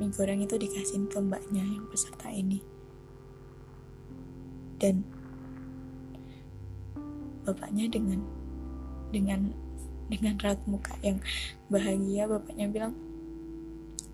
Mie 0.00 0.12
goreng 0.14 0.40
itu 0.40 0.56
dikasihin 0.56 1.08
ke 1.10 1.18
mbaknya 1.20 1.64
yang 1.64 1.84
peserta 1.88 2.32
ini. 2.32 2.62
Dan 4.80 5.04
bapaknya 7.44 7.90
dengan 7.90 8.22
dengan 9.10 9.52
dengan 10.10 10.34
raut 10.42 10.58
muka 10.66 10.98
yang 11.06 11.22
bahagia 11.70 12.26
bapaknya 12.26 12.66
bilang 12.66 12.92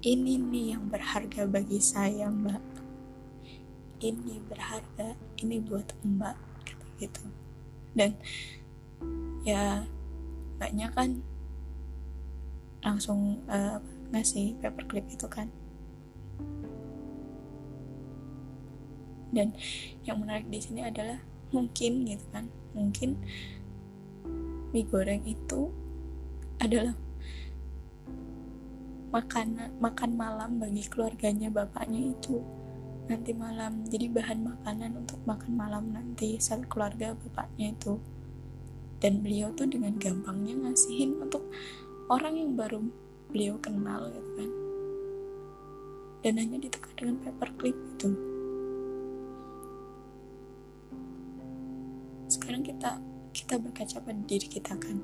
ini 0.04 0.36
nih 0.36 0.76
yang 0.76 0.92
berharga 0.92 1.48
bagi 1.48 1.80
saya 1.80 2.28
mbak. 2.28 2.60
Ini 3.96 4.44
berharga 4.44 5.16
ini 5.40 5.56
buat 5.64 5.88
mbak 6.04 6.36
kata 6.68 6.86
gitu. 7.00 7.24
Dan 7.96 8.12
ya 9.42 9.88
mbaknya 10.60 10.92
kan 10.92 11.24
langsung 12.84 13.40
uh, 13.48 13.80
ngasih 14.12 14.54
paperclip 14.60 15.08
itu 15.08 15.26
kan. 15.26 15.48
Dan 19.32 19.56
yang 20.06 20.22
menarik 20.22 20.46
di 20.52 20.60
sini 20.60 20.86
adalah 20.86 21.18
mungkin 21.50 22.06
gitu 22.06 22.26
kan 22.34 22.50
mungkin 22.74 23.22
mie 24.74 24.82
goreng 24.86 25.22
itu 25.24 25.70
adalah 26.60 26.94
makan 29.12 29.78
makan 29.80 30.10
malam 30.18 30.60
bagi 30.60 30.84
keluarganya 30.84 31.48
bapaknya 31.48 32.12
itu 32.12 32.42
nanti 33.06 33.30
malam. 33.32 33.86
Jadi 33.86 34.10
bahan 34.10 34.42
makanan 34.42 35.06
untuk 35.06 35.22
makan 35.24 35.52
malam 35.54 35.84
nanti 35.94 36.36
saat 36.42 36.66
keluarga 36.66 37.14
bapaknya 37.14 37.72
itu. 37.72 38.02
Dan 38.98 39.20
beliau 39.20 39.52
tuh 39.52 39.68
dengan 39.68 39.94
gampangnya 40.00 40.56
ngasihin 40.66 41.20
untuk 41.20 41.44
orang 42.08 42.34
yang 42.34 42.56
baru 42.56 42.80
beliau 43.30 43.60
kenal 43.62 44.08
gitu 44.10 44.30
kan. 44.34 44.50
Dan 46.24 46.32
hanya 46.42 46.58
ditekan 46.58 46.94
dengan 46.98 47.16
paperclip 47.22 47.76
itu 47.76 48.10
sekarang 52.26 52.66
kita 52.66 52.98
kita 53.30 53.54
berkaca 53.62 54.02
pada 54.02 54.22
diri 54.26 54.48
kita 54.50 54.74
kan 54.74 54.98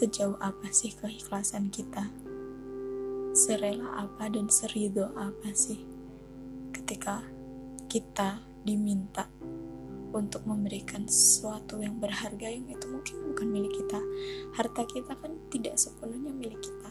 sejauh 0.00 0.40
apa 0.40 0.72
sih 0.72 0.96
keikhlasan 0.96 1.68
kita? 1.68 2.08
Serela 3.36 4.08
apa 4.08 4.32
dan 4.32 4.48
serido 4.48 5.12
apa 5.12 5.52
sih? 5.52 5.76
Ketika 6.72 7.20
kita 7.84 8.40
diminta 8.64 9.28
untuk 10.16 10.48
memberikan 10.48 11.04
sesuatu 11.04 11.84
yang 11.84 12.00
berharga 12.00 12.48
yang 12.48 12.64
itu 12.72 12.88
mungkin 12.88 13.16
bukan 13.28 13.46
milik 13.52 13.76
kita 13.76 14.00
harta 14.56 14.88
kita 14.88 15.12
kan 15.20 15.36
tidak 15.52 15.76
sepenuhnya 15.76 16.32
milik 16.32 16.64
kita. 16.64 16.90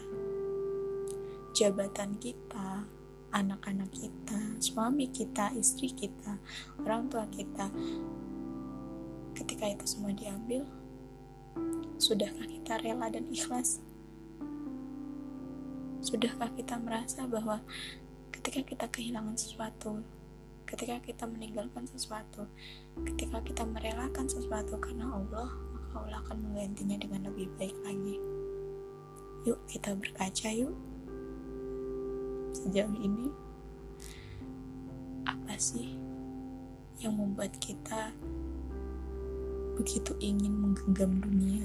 Jabatan 1.50 2.14
kita 2.22 2.86
anak-anak 3.34 3.90
kita 3.90 4.38
suami 4.62 5.10
kita 5.10 5.50
istri 5.58 5.90
kita 5.90 6.38
orang 6.82 7.10
tua 7.10 7.26
kita 7.30 7.70
ketika 9.34 9.66
itu 9.66 9.84
semua 9.86 10.14
diambil 10.14 10.66
sudahkah 12.00 12.48
kita 12.48 12.80
rela 12.80 13.06
dan 13.12 13.28
ikhlas 13.28 13.80
Sudahkah 16.00 16.48
kita 16.56 16.80
merasa 16.80 17.28
bahwa 17.28 17.60
ketika 18.32 18.64
kita 18.64 18.86
kehilangan 18.88 19.36
sesuatu, 19.36 20.00
ketika 20.64 20.96
kita 21.04 21.28
meninggalkan 21.28 21.84
sesuatu, 21.84 22.48
ketika 23.04 23.44
kita 23.44 23.68
merelakan 23.68 24.24
sesuatu 24.24 24.80
karena 24.80 25.12
Allah, 25.12 25.52
maka 25.76 25.94
Allah 26.00 26.18
akan 26.24 26.38
menggantinya 26.40 26.96
dengan 26.96 27.28
lebih 27.28 27.52
baik 27.60 27.76
lagi. 27.84 28.16
Yuk 29.44 29.60
kita 29.68 29.92
berkaca 29.92 30.48
yuk. 30.48 30.72
Sejauh 32.56 32.96
ini, 32.96 33.28
apa 35.28 35.52
sih 35.60 36.00
yang 36.96 37.12
membuat 37.12 37.52
kita 37.60 38.16
begitu 39.80 40.12
ingin 40.20 40.52
menggenggam 40.60 41.24
dunia? 41.24 41.64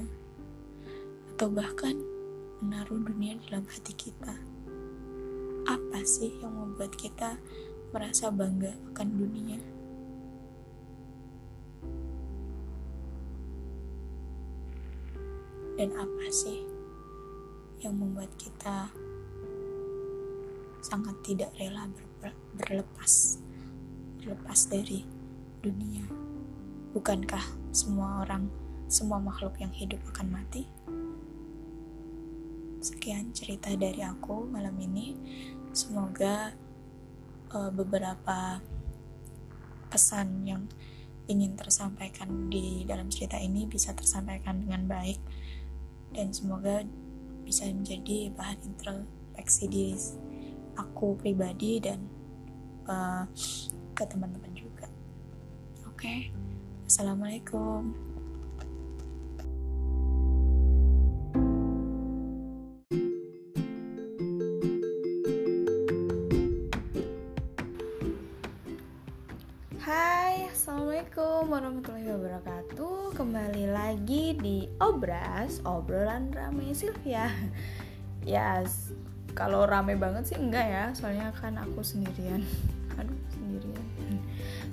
Atau 1.36 1.52
bahkan 1.52 2.00
menaruh 2.64 2.96
dunia 2.96 3.36
dalam 3.44 3.68
hati 3.68 3.92
kita. 3.92 4.32
Apa 5.68 6.00
sih 6.00 6.32
yang 6.40 6.56
membuat 6.56 6.96
kita 6.96 7.36
merasa 7.92 8.32
bangga 8.32 8.72
akan 8.96 9.08
dunia? 9.20 9.60
Dan 15.76 15.92
apa 15.92 16.24
sih 16.32 16.64
yang 17.84 18.00
membuat 18.00 18.32
kita 18.40 18.88
sangat 20.80 21.20
tidak 21.20 21.52
rela 21.60 21.84
ber 22.24 22.32
berlepas 22.56 23.36
berlepas 24.16 24.72
dari 24.72 25.04
dunia? 25.60 26.08
Bukankah 26.96 27.65
semua 27.76 28.24
orang, 28.24 28.48
semua 28.88 29.20
makhluk 29.20 29.60
yang 29.60 29.70
hidup 29.76 30.00
akan 30.16 30.32
mati? 30.32 30.64
sekian 32.86 33.34
cerita 33.34 33.74
dari 33.74 33.98
aku 34.06 34.46
malam 34.46 34.78
ini. 34.78 35.18
Semoga 35.74 36.54
uh, 37.50 37.70
beberapa 37.74 38.62
pesan 39.90 40.46
yang 40.46 40.62
ingin 41.26 41.58
tersampaikan 41.58 42.46
di 42.46 42.86
dalam 42.86 43.10
cerita 43.10 43.34
ini 43.42 43.66
bisa 43.66 43.90
tersampaikan 43.90 44.62
dengan 44.62 44.86
baik 44.86 45.18
dan 46.14 46.30
semoga 46.30 46.86
bisa 47.42 47.66
menjadi 47.66 48.30
bahan 48.30 48.62
introspeksi 48.62 49.66
diri 49.66 49.98
aku 50.78 51.18
pribadi 51.18 51.82
dan 51.82 52.06
uh, 52.86 53.26
ke 53.96 54.04
teman-teman 54.06 54.54
juga. 54.54 54.86
Oke, 55.90 56.06
okay? 56.06 56.18
Assalamualaikum. 56.86 57.90
Assalamualaikum 70.56 71.46
warahmatullahi 71.46 72.10
wabarakatuh. 72.10 73.14
Kembali 73.14 73.70
lagi 73.70 74.34
di 74.34 74.66
Obras 74.82 75.62
Obrolan 75.62 76.34
Rame 76.34 76.74
Sylvia. 76.74 77.30
Yes, 78.26 78.90
kalau 79.34 79.62
rame 79.62 79.94
banget 79.94 80.26
sih 80.26 80.38
enggak 80.38 80.66
ya 80.66 80.84
Soalnya 80.90 81.30
kan 81.38 81.54
aku 81.54 81.86
sendirian. 81.86 82.42
Aduh 82.98 83.14
sendirian. 83.30 83.86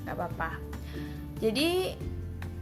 Gak 0.05 0.17
apa-apa 0.17 0.72
Jadi 1.43 1.91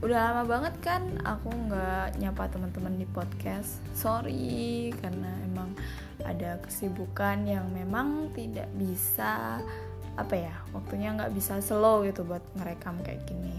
udah 0.02 0.34
lama 0.34 0.44
banget 0.50 0.74
kan 0.82 1.06
aku 1.22 1.54
nggak 1.54 2.18
nyapa 2.18 2.50
teman-teman 2.50 2.98
di 2.98 3.06
podcast. 3.06 3.78
Sorry 3.94 4.90
karena 4.98 5.30
emang 5.46 5.78
ada 6.26 6.58
kesibukan 6.66 7.46
yang 7.46 7.70
memang 7.70 8.34
tidak 8.34 8.66
bisa 8.74 9.62
apa 10.18 10.34
ya 10.34 10.56
waktunya 10.74 11.14
nggak 11.14 11.30
bisa 11.38 11.62
slow 11.62 12.02
gitu 12.10 12.26
buat 12.26 12.42
ngerekam 12.58 12.98
kayak 13.06 13.22
gini. 13.30 13.54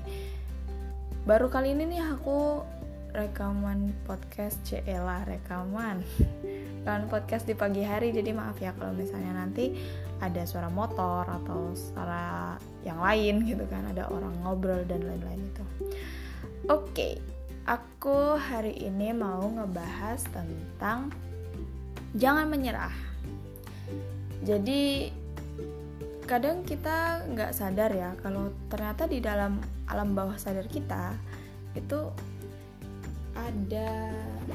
Baru 1.22 1.46
kali 1.46 1.70
ini 1.78 1.86
nih 1.86 2.02
aku 2.18 2.66
rekaman 3.12 3.92
podcast 4.08 4.56
CELA 4.64 5.28
rekaman. 5.28 6.00
Rekaman 6.82 7.06
podcast 7.06 7.46
di 7.46 7.54
pagi 7.54 7.86
hari 7.86 8.10
jadi 8.10 8.34
maaf 8.34 8.58
ya 8.58 8.74
kalau 8.74 8.96
misalnya 8.96 9.38
nanti 9.38 9.76
ada 10.18 10.42
suara 10.42 10.66
motor 10.66 11.22
atau 11.28 11.76
suara 11.76 12.58
yang 12.82 12.98
lain 12.98 13.46
gitu 13.46 13.62
kan 13.70 13.86
ada 13.86 14.10
orang 14.10 14.34
ngobrol 14.42 14.82
dan 14.86 15.02
lain-lain 15.02 15.42
itu 15.46 15.64
oke 16.66 17.08
aku 17.66 18.34
hari 18.34 18.74
ini 18.82 19.14
mau 19.14 19.46
ngebahas 19.46 20.22
tentang 20.30 21.14
jangan 22.18 22.50
menyerah. 22.50 22.94
Jadi 24.42 25.10
kadang 26.26 26.66
kita 26.66 27.28
nggak 27.28 27.52
sadar 27.54 27.90
ya 27.92 28.14
kalau 28.22 28.50
ternyata 28.66 29.06
di 29.06 29.20
dalam 29.20 29.60
alam 29.86 30.16
bawah 30.16 30.38
sadar 30.38 30.66
kita 30.66 31.14
itu 31.76 32.08
ada 33.32 34.12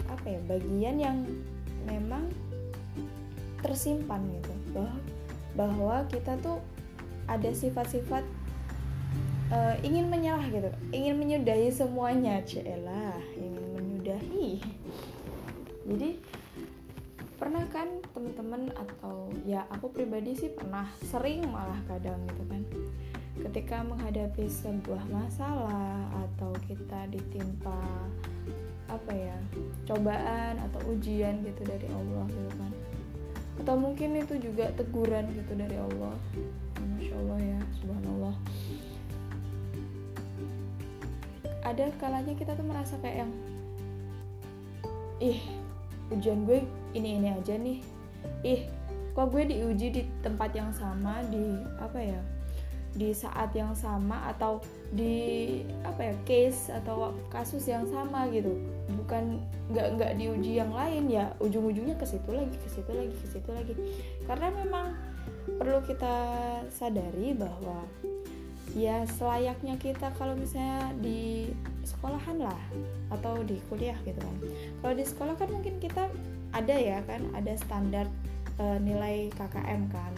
apa 0.08 0.26
ya 0.26 0.40
bagian 0.46 0.96
yang 1.02 1.18
memang 1.88 2.30
tersimpan 3.66 4.22
gitu. 4.38 4.54
Bahwa 4.74 4.96
bahwa 5.58 5.96
kita 6.10 6.38
tuh 6.38 6.62
ada 7.28 7.50
sifat-sifat 7.52 8.24
uh, 9.52 9.76
ingin 9.84 10.08
menyerah 10.08 10.46
gitu. 10.48 10.70
Ingin 10.94 11.18
menyudahi 11.18 11.70
semuanya 11.74 12.40
celah 12.46 13.18
ingin 13.36 13.66
menyudahi. 13.76 14.62
Jadi 15.88 16.10
pernah 17.38 17.64
kan 17.70 17.88
teman-teman 18.18 18.74
atau 18.74 19.30
ya 19.46 19.64
aku 19.70 19.94
pribadi 19.94 20.34
sih 20.34 20.50
pernah 20.52 20.90
sering 21.06 21.46
malah 21.48 21.80
kadang 21.88 22.20
gitu 22.28 22.44
kan. 22.50 22.62
Ketika 23.38 23.86
menghadapi 23.86 24.50
sebuah 24.50 25.06
masalah 25.14 26.10
atau 26.26 26.50
kita 26.66 27.06
ditimpa 27.14 27.78
apa 28.88 29.12
ya 29.12 29.36
cobaan 29.88 30.60
atau 30.64 30.80
ujian 30.92 31.44
gitu 31.44 31.62
dari 31.68 31.88
Allah 31.92 32.26
gitu 32.32 32.52
kan. 32.56 32.72
Atau 33.64 33.76
mungkin 33.76 34.16
itu 34.16 34.40
juga 34.40 34.72
teguran 34.76 35.28
gitu 35.36 35.54
dari 35.56 35.76
Allah. 35.76 36.16
Masya 36.78 37.14
Allah 37.20 37.40
ya 37.42 37.60
subhanallah. 37.84 38.36
Ada 41.68 41.92
kalanya 42.00 42.34
kita 42.34 42.56
tuh 42.56 42.64
merasa 42.64 42.96
kayak 43.04 43.28
yang 43.28 43.32
ih 45.20 45.42
ujian 46.14 46.48
gue 46.48 46.64
ini 46.96 47.20
ini 47.20 47.28
aja 47.36 47.60
nih. 47.60 47.84
Ih 48.48 48.62
kok 49.18 49.34
gue 49.34 49.50
diuji 49.50 49.88
di 49.90 50.02
tempat 50.22 50.54
yang 50.54 50.70
sama 50.72 51.26
di 51.28 51.58
apa 51.82 51.98
ya 51.98 52.22
di 52.98 53.14
saat 53.14 53.54
yang 53.54 53.78
sama 53.78 54.34
atau 54.34 54.58
di 54.90 55.62
apa 55.86 56.12
ya 56.12 56.16
case 56.26 56.74
atau 56.74 57.14
kasus 57.30 57.70
yang 57.70 57.86
sama 57.88 58.26
gitu. 58.34 58.58
Bukan 58.90 59.38
nggak 59.70 59.88
nggak 59.96 60.12
diuji 60.18 60.58
yang 60.58 60.74
lain 60.74 61.06
ya 61.08 61.30
ujung-ujungnya 61.38 61.96
ke 61.96 62.06
situ 62.10 62.30
lagi 62.34 62.56
ke 62.58 62.70
situ 62.74 62.92
lagi 62.92 63.14
ke 63.14 63.28
situ 63.30 63.50
lagi. 63.54 63.74
Karena 64.26 64.50
memang 64.52 64.98
perlu 65.62 65.80
kita 65.86 66.16
sadari 66.74 67.38
bahwa 67.38 67.86
ya 68.76 69.06
selayaknya 69.16 69.80
kita 69.80 70.12
kalau 70.20 70.36
misalnya 70.36 70.92
di 71.00 71.54
sekolahan 71.88 72.42
lah 72.44 72.62
atau 73.14 73.46
di 73.46 73.62
kuliah 73.72 73.96
gitu 74.04 74.20
kan. 74.20 74.38
Kalau 74.84 74.94
di 74.98 75.06
sekolah 75.06 75.36
kan 75.40 75.50
mungkin 75.54 75.80
kita 75.80 76.10
ada 76.52 76.76
ya 76.76 77.00
kan 77.06 77.22
ada 77.36 77.54
standar 77.60 78.08
e, 78.60 78.66
nilai 78.82 79.30
KKM 79.36 79.82
kan 79.92 80.14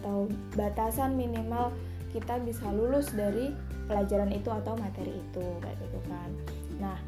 atau 0.00 0.30
batasan 0.56 1.16
minimal 1.16 1.72
kita 2.12 2.40
bisa 2.44 2.68
lulus 2.72 3.08
dari 3.12 3.52
pelajaran 3.88 4.30
itu 4.32 4.48
atau 4.52 4.76
materi 4.76 5.12
itu 5.12 5.44
kayak 5.60 5.76
gitu 5.80 5.98
kan. 6.08 6.30
Nah 6.80 6.98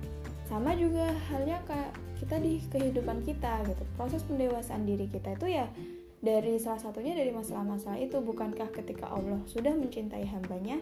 sama 0.49 0.77
juga 0.77 1.13
halnya 1.33 1.61
kayak 1.65 1.93
kita 2.21 2.37
di 2.41 2.61
kehidupan 2.69 3.25
kita 3.25 3.65
gitu. 3.69 3.83
Proses 3.97 4.25
pendewasaan 4.25 4.85
diri 4.89 5.09
kita 5.09 5.37
itu 5.37 5.47
ya 5.61 5.69
dari 6.25 6.57
salah 6.57 6.81
satunya 6.81 7.13
dari 7.13 7.29
masalah-masalah 7.37 8.01
itu 8.01 8.17
bukankah 8.25 8.73
ketika 8.73 9.13
Allah 9.13 9.45
sudah 9.45 9.77
mencintai 9.77 10.25
hambanya 10.33 10.81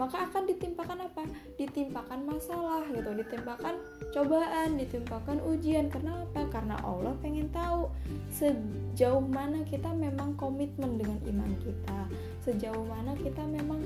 maka 0.00 0.24
akan 0.24 0.48
ditimpakan 0.48 1.04
apa? 1.04 1.22
Ditimpakan 1.60 2.24
masalah 2.24 2.80
gitu 2.88 3.10
ditimpakan 3.12 3.76
cobaan 4.12 4.80
ditimpakan 4.80 5.38
ujian. 5.44 5.92
Karena 5.92 6.24
apa? 6.24 6.48
Karena 6.48 6.76
Allah 6.80 7.12
pengen 7.20 7.52
tahu 7.52 7.92
sejauh 8.32 9.20
mana 9.20 9.60
kita 9.68 9.92
memang 9.92 10.32
komitmen 10.40 10.96
dengan 10.96 11.18
iman 11.28 11.52
kita. 11.60 11.98
Sejauh 12.42 12.84
mana 12.88 13.12
kita 13.20 13.44
memang 13.44 13.84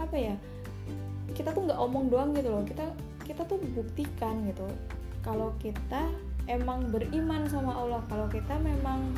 apa 0.00 0.14
ya 0.14 0.34
kita 1.36 1.52
tuh 1.52 1.68
nggak 1.68 1.80
omong 1.80 2.08
doang 2.08 2.32
gitu 2.32 2.48
loh. 2.48 2.64
Kita 2.64 2.88
kita 3.28 3.44
tuh 3.44 3.60
buktikan 3.76 4.48
gitu. 4.48 4.64
Kalau 5.20 5.52
kita 5.60 6.08
emang 6.48 6.88
beriman 6.88 7.44
sama 7.52 7.76
Allah 7.76 8.00
kalau 8.08 8.24
kita 8.32 8.56
memang 8.56 9.12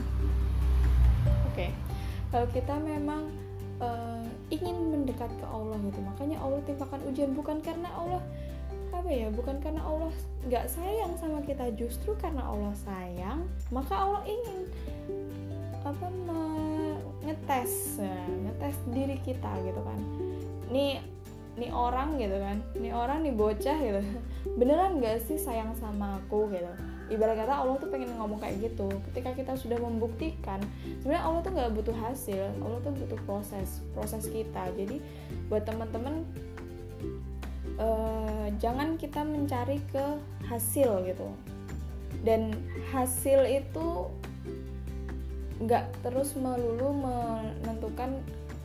okay. 1.46 1.70
kalau 2.34 2.46
kita 2.50 2.74
memang 2.82 3.30
uh, 3.78 4.26
ingin 4.50 4.76
mendekat 4.92 5.30
ke 5.38 5.46
Allah 5.46 5.78
gitu. 5.82 5.98
Makanya 6.02 6.36
Allah 6.42 6.60
timpakan 6.66 7.00
ujian 7.06 7.32
bukan 7.32 7.62
karena 7.62 7.88
Allah 7.94 8.22
apa 8.90 9.06
ya 9.06 9.30
bukan 9.30 9.62
karena 9.62 9.80
Allah 9.86 10.10
nggak 10.50 10.66
sayang 10.66 11.14
sama 11.16 11.40
kita 11.46 11.70
justru 11.78 12.12
karena 12.18 12.42
Allah 12.42 12.74
sayang 12.82 13.46
maka 13.70 13.94
Allah 13.94 14.22
ingin 14.26 14.66
apa 15.86 16.06
ngetes 17.24 18.02
ngetes 18.44 18.76
diri 18.90 19.16
kita 19.22 19.50
gitu 19.62 19.80
kan. 19.80 20.00
Nih 20.74 20.98
nih 21.58 21.70
orang 21.74 22.16
gitu 22.16 22.36
kan 22.40 22.58
nih 22.78 22.92
orang 22.92 23.22
nih 23.22 23.34
bocah 23.34 23.78
gitu. 23.78 24.02
Beneran 24.58 24.98
nggak 24.98 25.22
sih 25.24 25.38
sayang 25.38 25.72
sama 25.78 26.18
aku 26.20 26.50
gitu 26.50 26.89
ibarat 27.10 27.36
kata 27.36 27.54
Allah 27.66 27.76
tuh 27.76 27.90
pengen 27.90 28.14
ngomong 28.16 28.38
kayak 28.38 28.70
gitu. 28.70 28.86
Ketika 29.10 29.34
kita 29.34 29.52
sudah 29.58 29.76
membuktikan 29.82 30.62
sebenarnya 31.02 31.24
Allah 31.26 31.40
tuh 31.42 31.52
nggak 31.52 31.70
butuh 31.74 31.96
hasil. 31.98 32.44
Allah 32.62 32.78
tuh 32.80 32.92
butuh 32.94 33.18
proses 33.26 33.82
proses 33.92 34.24
kita. 34.30 34.70
Jadi 34.78 35.02
buat 35.50 35.66
teman-teman 35.66 36.22
uh, 37.82 38.46
jangan 38.62 38.94
kita 38.94 39.26
mencari 39.26 39.82
ke 39.90 40.06
hasil 40.46 41.04
gitu. 41.10 41.28
Dan 42.22 42.54
hasil 42.94 43.44
itu 43.50 44.08
nggak 45.60 46.00
terus 46.00 46.32
melulu 46.38 46.96
menentukan 46.96 48.16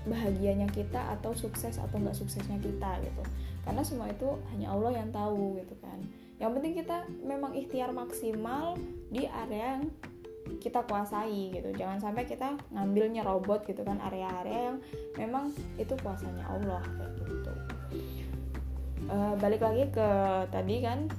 bahagianya 0.05 0.69
kita 0.69 1.17
atau 1.17 1.33
sukses 1.33 1.81
atau 1.81 1.97
nggak 1.97 2.15
suksesnya 2.15 2.61
kita 2.61 3.01
gitu. 3.01 3.23
Karena 3.65 3.81
semua 3.81 4.05
itu 4.13 4.29
hanya 4.53 4.69
Allah 4.69 5.01
yang 5.01 5.09
tahu 5.09 5.57
gitu 5.57 5.73
kan 5.81 5.97
yang 6.35 6.51
penting 6.51 6.75
kita 6.75 7.07
memang 7.23 7.55
ikhtiar 7.55 7.95
maksimal 7.95 8.75
di 9.07 9.23
area 9.23 9.79
yang 9.79 9.87
kita 10.59 10.83
kuasai 10.85 11.55
gitu. 11.57 11.69
Jangan 11.73 12.01
sampai 12.01 12.27
kita 12.27 12.59
ngambilnya 12.75 13.25
robot 13.25 13.65
gitu 13.65 13.81
kan 13.81 13.97
area-area 14.03 14.73
yang 14.73 14.77
memang 15.17 15.55
itu 15.79 15.95
kuasanya 16.03 16.45
Allah 16.45 16.83
kayak 16.85 17.13
gitu. 17.23 17.53
Uh, 19.05 19.33
balik 19.37 19.61
lagi 19.61 19.85
ke 19.93 20.09
tadi 20.49 20.81
kan 20.81 21.09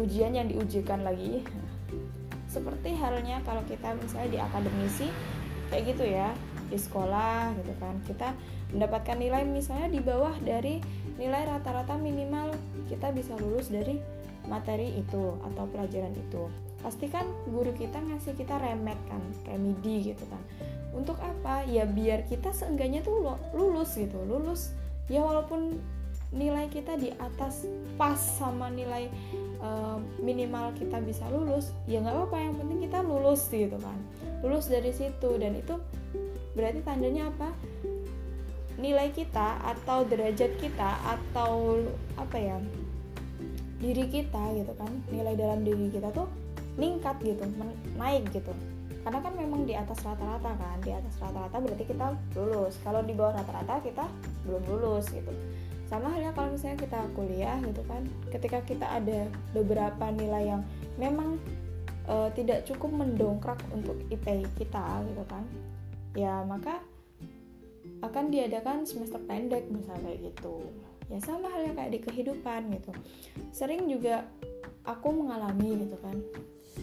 ujian 0.00 0.32
yang 0.34 0.48
diujikan 0.48 1.04
lagi. 1.04 1.44
Seperti 2.54 2.96
halnya 2.96 3.44
kalau 3.44 3.60
kita 3.68 3.92
misalnya 4.00 4.28
di 4.32 4.38
akademisi 4.40 5.08
kayak 5.68 5.92
gitu 5.92 6.04
ya 6.08 6.32
di 6.66 6.78
sekolah 6.80 7.52
gitu 7.62 7.72
kan. 7.78 7.94
Kita 8.08 8.28
mendapatkan 8.72 9.16
nilai 9.20 9.44
misalnya 9.46 9.92
di 9.92 10.00
bawah 10.02 10.34
dari 10.42 10.80
nilai 11.16 11.48
rata-rata 11.48 11.96
minimal 11.96 12.52
kita 12.88 13.12
bisa 13.12 13.32
lulus 13.40 13.72
dari 13.72 14.00
materi 14.46 14.94
itu 14.96 15.36
atau 15.52 15.64
pelajaran 15.68 16.14
itu. 16.14 16.48
Pastikan 16.80 17.26
guru 17.50 17.74
kita 17.74 17.98
ngasih 17.98 18.38
kita 18.38 18.60
remet 18.62 18.98
kan 19.10 19.22
remedi 19.48 20.14
gitu 20.14 20.24
kan. 20.30 20.42
Untuk 20.94 21.18
apa? 21.18 21.66
Ya 21.66 21.84
biar 21.84 22.24
kita 22.30 22.54
seenggaknya 22.54 23.02
tuh 23.02 23.36
lulus 23.56 23.98
gitu 23.98 24.22
lulus. 24.22 24.70
Ya 25.10 25.24
walaupun 25.24 25.80
nilai 26.34 26.66
kita 26.68 26.98
di 26.98 27.14
atas 27.22 27.64
pas 27.94 28.18
sama 28.18 28.66
nilai 28.68 29.08
uh, 29.62 30.02
minimal 30.18 30.74
kita 30.74 30.98
bisa 30.98 31.22
lulus 31.30 31.70
ya 31.86 32.02
nggak 32.02 32.12
apa-apa 32.12 32.36
yang 32.42 32.54
penting 32.58 32.78
kita 32.86 32.98
lulus 33.02 33.46
gitu 33.50 33.78
kan. 33.78 33.98
Lulus 34.44 34.68
dari 34.70 34.92
situ 34.92 35.30
dan 35.40 35.58
itu 35.58 35.74
berarti 36.56 36.80
tandanya 36.82 37.28
apa 37.28 37.52
nilai 38.76 39.08
kita 39.12 39.60
atau 39.64 40.04
derajat 40.04 40.52
kita 40.60 41.00
atau 41.04 41.80
apa 42.20 42.36
ya 42.36 42.56
diri 43.80 44.08
kita 44.08 44.40
gitu 44.56 44.72
kan 44.76 44.88
nilai 45.12 45.36
dalam 45.36 45.64
diri 45.64 45.92
kita 45.92 46.12
tuh 46.12 46.28
meningkat 46.76 47.16
gitu 47.24 47.44
naik 47.96 48.28
gitu. 48.32 48.52
Karena 49.06 49.22
kan 49.22 49.32
memang 49.38 49.64
di 49.64 49.72
atas 49.78 50.02
rata-rata 50.02 50.50
kan 50.58 50.76
di 50.82 50.90
atas 50.90 51.14
rata-rata 51.22 51.56
berarti 51.62 51.84
kita 51.88 52.06
lulus. 52.36 52.74
Kalau 52.82 53.00
di 53.06 53.14
bawah 53.16 53.38
rata-rata 53.38 53.80
kita 53.80 54.04
belum 54.44 54.62
lulus 54.66 55.08
gitu. 55.08 55.32
Sama 55.86 56.10
halnya 56.10 56.34
kalau 56.34 56.50
misalnya 56.52 56.82
kita 56.82 57.00
kuliah 57.14 57.56
gitu 57.62 57.80
kan 57.86 58.02
ketika 58.34 58.58
kita 58.66 58.86
ada 58.90 59.30
beberapa 59.54 60.10
nilai 60.10 60.50
yang 60.52 60.62
memang 60.98 61.38
uh, 62.10 62.28
tidak 62.34 62.66
cukup 62.66 62.90
mendongkrak 62.90 63.60
untuk 63.70 63.98
IP 64.10 64.46
kita 64.58 64.84
gitu 65.06 65.24
kan 65.30 65.44
ya 66.16 66.42
maka 66.48 66.80
akan 68.04 68.28
diadakan 68.28 68.84
semester 68.84 69.20
pendek 69.24 69.68
misalnya 69.72 70.12
gitu. 70.20 70.60
Ya 71.06 71.22
sama 71.22 71.48
halnya 71.48 71.72
kayak 71.78 71.90
di 71.94 72.00
kehidupan 72.02 72.74
gitu. 72.74 72.92
Sering 73.54 73.86
juga 73.86 74.26
aku 74.82 75.14
mengalami 75.14 75.86
gitu 75.86 75.96
kan. 76.02 76.16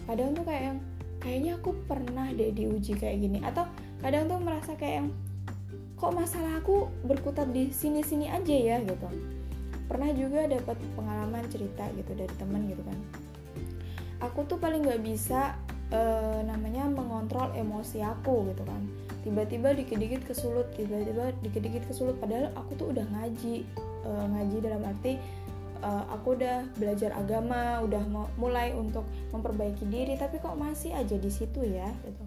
Kadang 0.08 0.32
tuh 0.32 0.44
kayak 0.48 0.62
yang 0.72 0.78
kayaknya 1.20 1.52
aku 1.60 1.70
pernah 1.86 2.32
deh 2.32 2.50
diuji 2.50 2.96
kayak 2.96 3.20
gini. 3.20 3.38
Atau 3.44 3.68
kadang 4.00 4.26
tuh 4.26 4.40
merasa 4.40 4.72
kayak 4.74 5.04
yang 5.04 5.08
kok 5.94 6.12
masalah 6.12 6.58
aku 6.58 6.88
berkutat 7.06 7.52
di 7.52 7.70
sini-sini 7.70 8.32
aja 8.32 8.56
ya 8.56 8.76
gitu. 8.82 9.08
Pernah 9.84 10.10
juga 10.16 10.48
dapat 10.48 10.80
pengalaman 10.96 11.44
cerita 11.52 11.84
gitu 11.92 12.12
dari 12.16 12.34
teman 12.40 12.64
gitu 12.66 12.82
kan. 12.82 12.98
Aku 14.24 14.48
tuh 14.48 14.56
paling 14.56 14.88
nggak 14.88 15.04
bisa 15.04 15.60
uh, 15.92 16.40
namanya 16.46 16.88
mengontrol 16.88 17.52
emosi 17.52 18.00
aku 18.00 18.48
gitu 18.54 18.62
kan. 18.64 18.82
Tiba-tiba 19.24 19.72
dikit-dikit 19.72 20.24
kesulut 20.28 20.68
tiba-tiba 20.76 21.32
dikit-dikit 21.44 21.84
kesulut. 21.88 22.16
Padahal 22.20 22.52
aku 22.56 22.76
tuh 22.76 22.86
udah 22.92 23.04
ngaji 23.04 23.64
uh, 24.06 24.26
ngaji 24.32 24.56
dalam 24.64 24.80
arti 24.84 25.20
uh, 25.84 26.04
aku 26.12 26.36
udah 26.38 26.64
belajar 26.80 27.12
agama 27.16 27.84
udah 27.84 28.00
mulai 28.40 28.72
untuk 28.72 29.04
memperbaiki 29.32 29.84
diri 29.88 30.16
tapi 30.16 30.40
kok 30.40 30.56
masih 30.56 30.96
aja 30.96 31.16
di 31.16 31.30
situ 31.32 31.60
ya 31.64 31.88
gitu. 32.04 32.24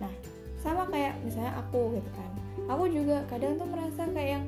Nah 0.00 0.12
sama 0.60 0.86
kayak 0.92 1.16
misalnya 1.24 1.56
aku 1.60 1.96
gitu 1.96 2.10
kan. 2.16 2.30
Aku 2.70 2.86
juga 2.88 3.26
kadang 3.26 3.58
tuh 3.58 3.66
merasa 3.66 4.06
kayak 4.06 4.30
yang 4.38 4.44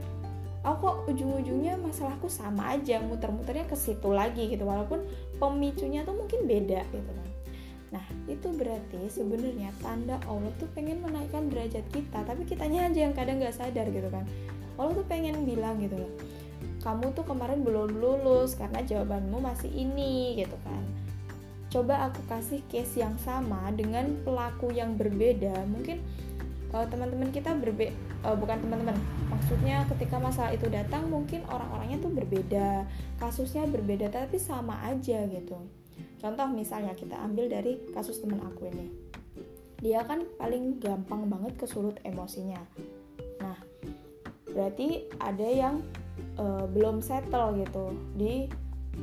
aku 0.65 0.81
kok 0.81 0.97
ujung-ujungnya 1.13 1.77
masalahku 1.77 2.31
sama 2.31 2.79
aja 2.79 3.03
muter-muternya 3.05 3.69
ke 3.69 3.77
situ 3.77 4.09
lagi 4.09 4.49
gitu. 4.49 4.65
Walaupun 4.65 5.03
pemicunya 5.37 6.07
tuh 6.07 6.15
mungkin 6.15 6.47
beda 6.47 6.81
gitu 6.89 7.11
kan 7.11 7.34
Nah, 7.95 8.03
itu 8.27 8.51
berarti 8.51 9.07
sebenarnya 9.07 9.71
tanda 9.79 10.19
Allah 10.27 10.51
tuh 10.59 10.67
pengen 10.75 10.99
menaikkan 10.99 11.47
derajat 11.47 11.87
kita, 11.95 12.27
tapi 12.27 12.43
kitanya 12.43 12.91
aja 12.91 13.07
yang 13.07 13.15
kadang 13.15 13.39
nggak 13.39 13.55
sadar 13.55 13.87
gitu 13.87 14.11
kan. 14.11 14.27
Allah 14.75 14.99
tuh 14.99 15.07
pengen 15.07 15.47
bilang 15.47 15.79
gitu 15.79 15.95
loh, 15.95 16.11
kamu 16.83 17.15
tuh 17.15 17.23
kemarin 17.23 17.63
belum 17.63 17.95
lulus 17.95 18.59
karena 18.59 18.83
jawabanmu 18.83 19.39
masih 19.39 19.71
ini 19.71 20.43
gitu 20.43 20.59
kan. 20.67 20.83
Coba 21.71 22.11
aku 22.11 22.19
kasih 22.27 22.67
case 22.67 22.99
yang 22.99 23.15
sama 23.23 23.71
dengan 23.71 24.11
pelaku 24.27 24.75
yang 24.75 24.99
berbeda. 24.99 25.55
Mungkin 25.71 26.03
kalau 26.75 26.91
teman-teman 26.91 27.31
kita 27.31 27.55
berbe 27.55 27.95
uh, 28.27 28.35
bukan 28.35 28.59
teman-teman, 28.59 28.99
maksudnya 29.31 29.87
ketika 29.95 30.19
masalah 30.19 30.51
itu 30.51 30.67
datang 30.67 31.07
mungkin 31.07 31.47
orang-orangnya 31.47 32.03
tuh 32.03 32.11
berbeda, 32.11 32.91
kasusnya 33.23 33.71
berbeda 33.71 34.11
tapi 34.11 34.43
sama 34.43 34.83
aja 34.83 35.23
gitu 35.31 35.84
Contoh 36.25 36.49
misalnya 36.49 36.97
kita 36.97 37.21
ambil 37.21 37.53
dari 37.53 37.77
kasus 37.93 38.25
teman 38.25 38.41
aku 38.41 38.73
ini. 38.73 38.89
Dia 39.85 40.01
kan 40.09 40.25
paling 40.41 40.81
gampang 40.81 41.29
banget 41.29 41.61
kesulut 41.61 42.01
emosinya. 42.01 42.65
Nah, 43.45 43.61
berarti 44.49 45.05
ada 45.21 45.45
yang 45.45 45.85
uh, 46.41 46.65
belum 46.65 47.05
settle 47.05 47.61
gitu 47.61 47.93
di 48.17 48.49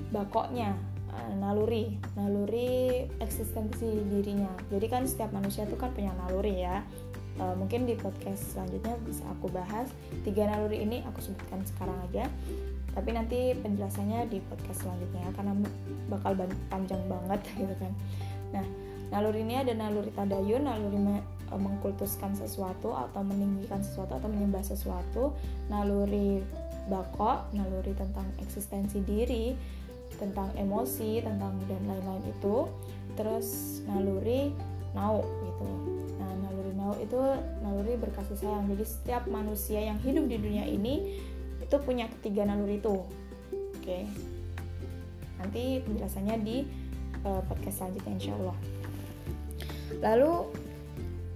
bakoknya 0.10 0.74
uh, 1.14 1.34
naluri, 1.38 2.02
naluri 2.18 3.06
eksistensi 3.22 4.02
dirinya. 4.10 4.50
Jadi 4.74 4.90
kan 4.90 5.06
setiap 5.06 5.30
manusia 5.30 5.70
itu 5.70 5.78
kan 5.78 5.94
punya 5.94 6.18
naluri 6.26 6.66
ya. 6.66 6.82
uh, 7.40 7.56
mungkin 7.56 7.86
di 7.86 7.96
podcast 7.96 8.58
selanjutnya 8.58 8.98
bisa 9.06 9.24
aku 9.30 9.48
bahas 9.54 9.88
tiga 10.28 10.50
naluri 10.52 10.84
ini 10.84 11.06
aku 11.08 11.22
sebutkan 11.24 11.64
sekarang 11.64 11.96
aja 12.12 12.28
tapi 12.92 13.10
nanti 13.16 13.56
penjelasannya 13.56 14.28
di 14.28 14.44
podcast 14.52 14.84
selanjutnya 14.84 15.32
karena 15.32 15.54
bakal 16.12 16.32
panjang 16.68 17.02
banget 17.08 17.40
gitu 17.60 17.76
kan. 17.80 17.94
Nah 18.52 18.66
naluri 19.12 19.44
ini 19.44 19.60
ada 19.60 19.76
naluri 19.76 20.12
tadayun 20.16 20.64
naluri 20.68 21.00
e, 21.00 21.56
mengkultuskan 21.56 22.36
sesuatu 22.36 22.96
atau 22.96 23.22
meninggikan 23.24 23.84
sesuatu 23.84 24.16
atau 24.20 24.28
menyembah 24.32 24.64
sesuatu 24.64 25.36
naluri 25.68 26.44
bako 26.88 27.48
naluri 27.56 27.92
tentang 27.96 28.28
eksistensi 28.40 29.04
diri 29.04 29.56
tentang 30.20 30.52
emosi 30.60 31.24
tentang 31.24 31.56
dan 31.68 31.84
lain-lain 31.88 32.24
itu 32.28 32.68
terus 33.16 33.80
naluri 33.88 34.52
nau 34.92 35.24
gitu. 35.24 35.68
Nah 36.20 36.32
naluri 36.48 36.72
nau 36.76 36.94
itu 37.00 37.20
naluri 37.64 37.96
berkasih 37.96 38.36
sayang. 38.36 38.68
Jadi 38.76 38.84
setiap 38.84 39.24
manusia 39.32 39.80
yang 39.80 40.00
hidup 40.04 40.28
di 40.28 40.38
dunia 40.40 40.68
ini 40.68 41.20
itu 41.72 41.78
punya 41.80 42.12
ketiga 42.20 42.44
naluri 42.44 42.84
itu. 42.84 43.08
Oke. 43.80 44.04
Nanti 45.40 45.80
penjelasannya 45.88 46.36
di 46.44 46.68
uh, 47.24 47.40
podcast 47.48 47.80
selanjutnya 47.80 48.14
insya 48.20 48.36
Allah 48.36 48.58
lalu 50.00 50.48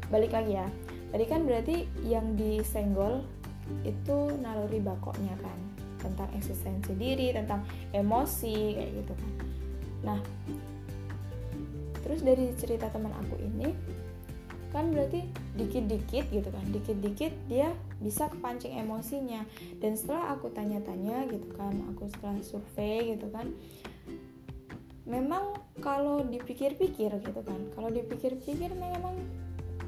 balik 0.08 0.32
lagi 0.32 0.56
ya. 0.56 0.67
Tadi 1.12 1.26
kan 1.28 1.43
berarti 1.43 1.88
yang 2.08 2.36
disenggol 2.36 3.24
itu 3.84 4.32
naluri 4.39 4.80
bakoknya 4.80 5.36
kan? 5.39 5.60
Tentang 6.00 6.30
eksistensi 6.38 6.93
diri 6.95 7.34
tentang 7.34 7.65
emosi 7.91 8.56
kayak 8.78 8.91
gitu 9.04 9.13
kan. 9.15 9.32
Nah 10.06 10.19
terus 12.06 12.21
dari 12.21 12.54
cerita 12.54 12.86
teman 12.93 13.10
aku 13.17 13.41
ini 13.41 13.74
kan 14.75 14.91
berarti 14.91 15.23
dikit-dikit 15.55 16.27
gitu 16.27 16.49
kan. 16.51 16.65
Dikit-dikit 16.75 17.31
dia 17.47 17.71
bisa 18.03 18.27
kepancing 18.27 18.75
emosinya. 18.75 19.47
Dan 19.79 19.95
setelah 19.95 20.35
aku 20.35 20.51
tanya-tanya 20.51 21.31
gitu 21.31 21.47
kan 21.55 21.79
aku 21.95 22.11
setelah 22.11 22.43
survei 22.43 23.15
gitu 23.15 23.31
kan 23.31 23.55
memang 25.05 25.53
kalau 25.85 26.25
dipikir-pikir 26.25 27.13
gitu 27.21 27.41
kan 27.45 27.61
kalau 27.77 27.93
dipikir-pikir 27.93 28.73
memang 28.73 29.13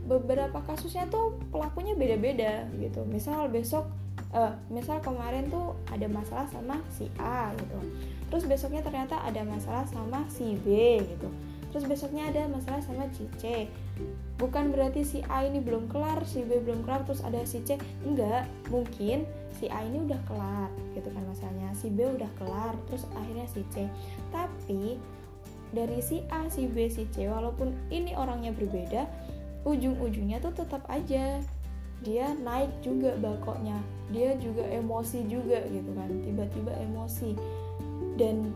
beberapa 0.05 0.61
kasusnya 0.63 1.09
tuh 1.11 1.35
pelakunya 1.51 1.91
beda-beda 1.97 2.69
gitu. 2.79 3.03
Misal 3.03 3.51
besok 3.51 3.91
uh, 4.31 4.55
misal 4.71 5.03
kemarin 5.03 5.51
tuh 5.51 5.75
ada 5.91 6.07
masalah 6.07 6.47
sama 6.47 6.79
si 6.87 7.11
A 7.19 7.51
gitu. 7.59 7.79
Terus 8.31 8.43
besoknya 8.47 8.85
ternyata 8.85 9.19
ada 9.19 9.43
masalah 9.43 9.83
sama 9.89 10.23
si 10.31 10.55
B 10.63 11.01
gitu. 11.03 11.27
Terus 11.75 11.83
besoknya 11.83 12.31
ada 12.31 12.47
masalah 12.47 12.79
sama 12.79 13.11
si 13.11 13.27
C 13.35 13.67
bukan 14.37 14.69
berarti 14.69 15.01
si 15.01 15.19
A 15.27 15.43
ini 15.49 15.57
belum 15.57 15.89
kelar 15.89 16.21
si 16.21 16.45
B 16.45 16.61
belum 16.61 16.85
kelar 16.85 17.03
terus 17.09 17.25
ada 17.25 17.41
si 17.43 17.61
C. 17.65 17.75
Enggak 18.05 18.45
mungkin 18.69 19.25
si 19.57 19.65
A 19.67 19.81
ini 19.81 20.05
udah 20.05 20.21
kelar 20.29 20.69
gitu 20.93 21.09
kan 21.09 21.25
masalahnya. 21.25 21.73
Si 21.73 21.89
B 21.89 22.05
udah 22.05 22.29
kelar 22.37 22.77
terus 22.89 23.09
akhirnya 23.17 23.49
si 23.49 23.65
C. 23.73 23.89
Tapi 24.29 25.01
dari 25.73 25.99
si 25.99 26.21
A 26.29 26.45
si 26.47 26.69
B 26.69 26.87
si 26.87 27.09
C 27.09 27.25
walaupun 27.25 27.73
ini 27.89 28.13
orangnya 28.13 28.53
berbeda 28.53 29.09
ujung-ujungnya 29.67 30.39
tuh 30.39 30.55
tetap 30.55 30.85
aja 30.87 31.43
dia 32.05 32.25
naik 32.45 32.69
juga 32.85 33.17
bakoknya. 33.17 33.81
Dia 34.13 34.37
juga 34.37 34.63
emosi 34.69 35.25
juga 35.25 35.65
gitu 35.65 35.91
kan. 35.97 36.13
Tiba-tiba 36.23 36.71
emosi. 36.77 37.33
Dan 38.21 38.53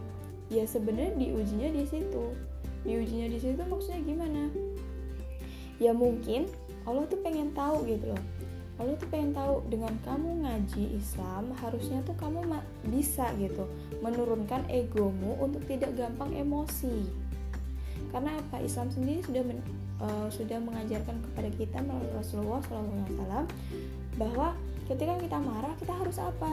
ya 0.53 0.61
sebenarnya 0.69 1.17
diujinya 1.17 1.73
di 1.73 1.83
situ. 1.89 2.37
Diujinya 2.85 3.33
di 3.33 3.37
situ 3.41 3.61
maksudnya 3.65 4.01
gimana 4.05 4.49
ya 5.81 5.97
mungkin 5.97 6.45
Allah 6.85 7.09
tuh 7.09 7.17
pengen 7.25 7.49
tahu 7.57 7.89
gitu 7.89 8.13
loh. 8.13 8.23
Allah 8.81 8.97
tuh 8.97 9.09
pengen 9.13 9.33
tahu 9.33 9.61
dengan 9.69 9.93
kamu 10.01 10.41
ngaji 10.41 10.97
Islam 10.97 11.53
harusnya 11.61 12.01
tuh 12.01 12.17
kamu 12.17 12.49
bisa 12.89 13.29
gitu 13.37 13.69
menurunkan 14.01 14.65
egomu 14.73 15.37
untuk 15.37 15.61
tidak 15.69 15.93
gampang 15.93 16.33
emosi. 16.33 17.05
Karena 18.09 18.41
apa? 18.41 18.57
Islam 18.57 18.89
sendiri 18.89 19.21
sudah 19.21 19.43
men, 19.45 19.61
uh, 20.01 20.25
sudah 20.33 20.57
mengajarkan 20.57 21.13
kepada 21.29 21.49
kita 21.53 21.77
melalui 21.85 22.09
Rasulullah 22.17 22.61
SAW 22.65 23.45
bahwa 24.17 24.57
ketika 24.89 25.13
kita 25.21 25.37
marah 25.37 25.73
kita 25.77 25.93
harus 25.93 26.17
apa? 26.17 26.51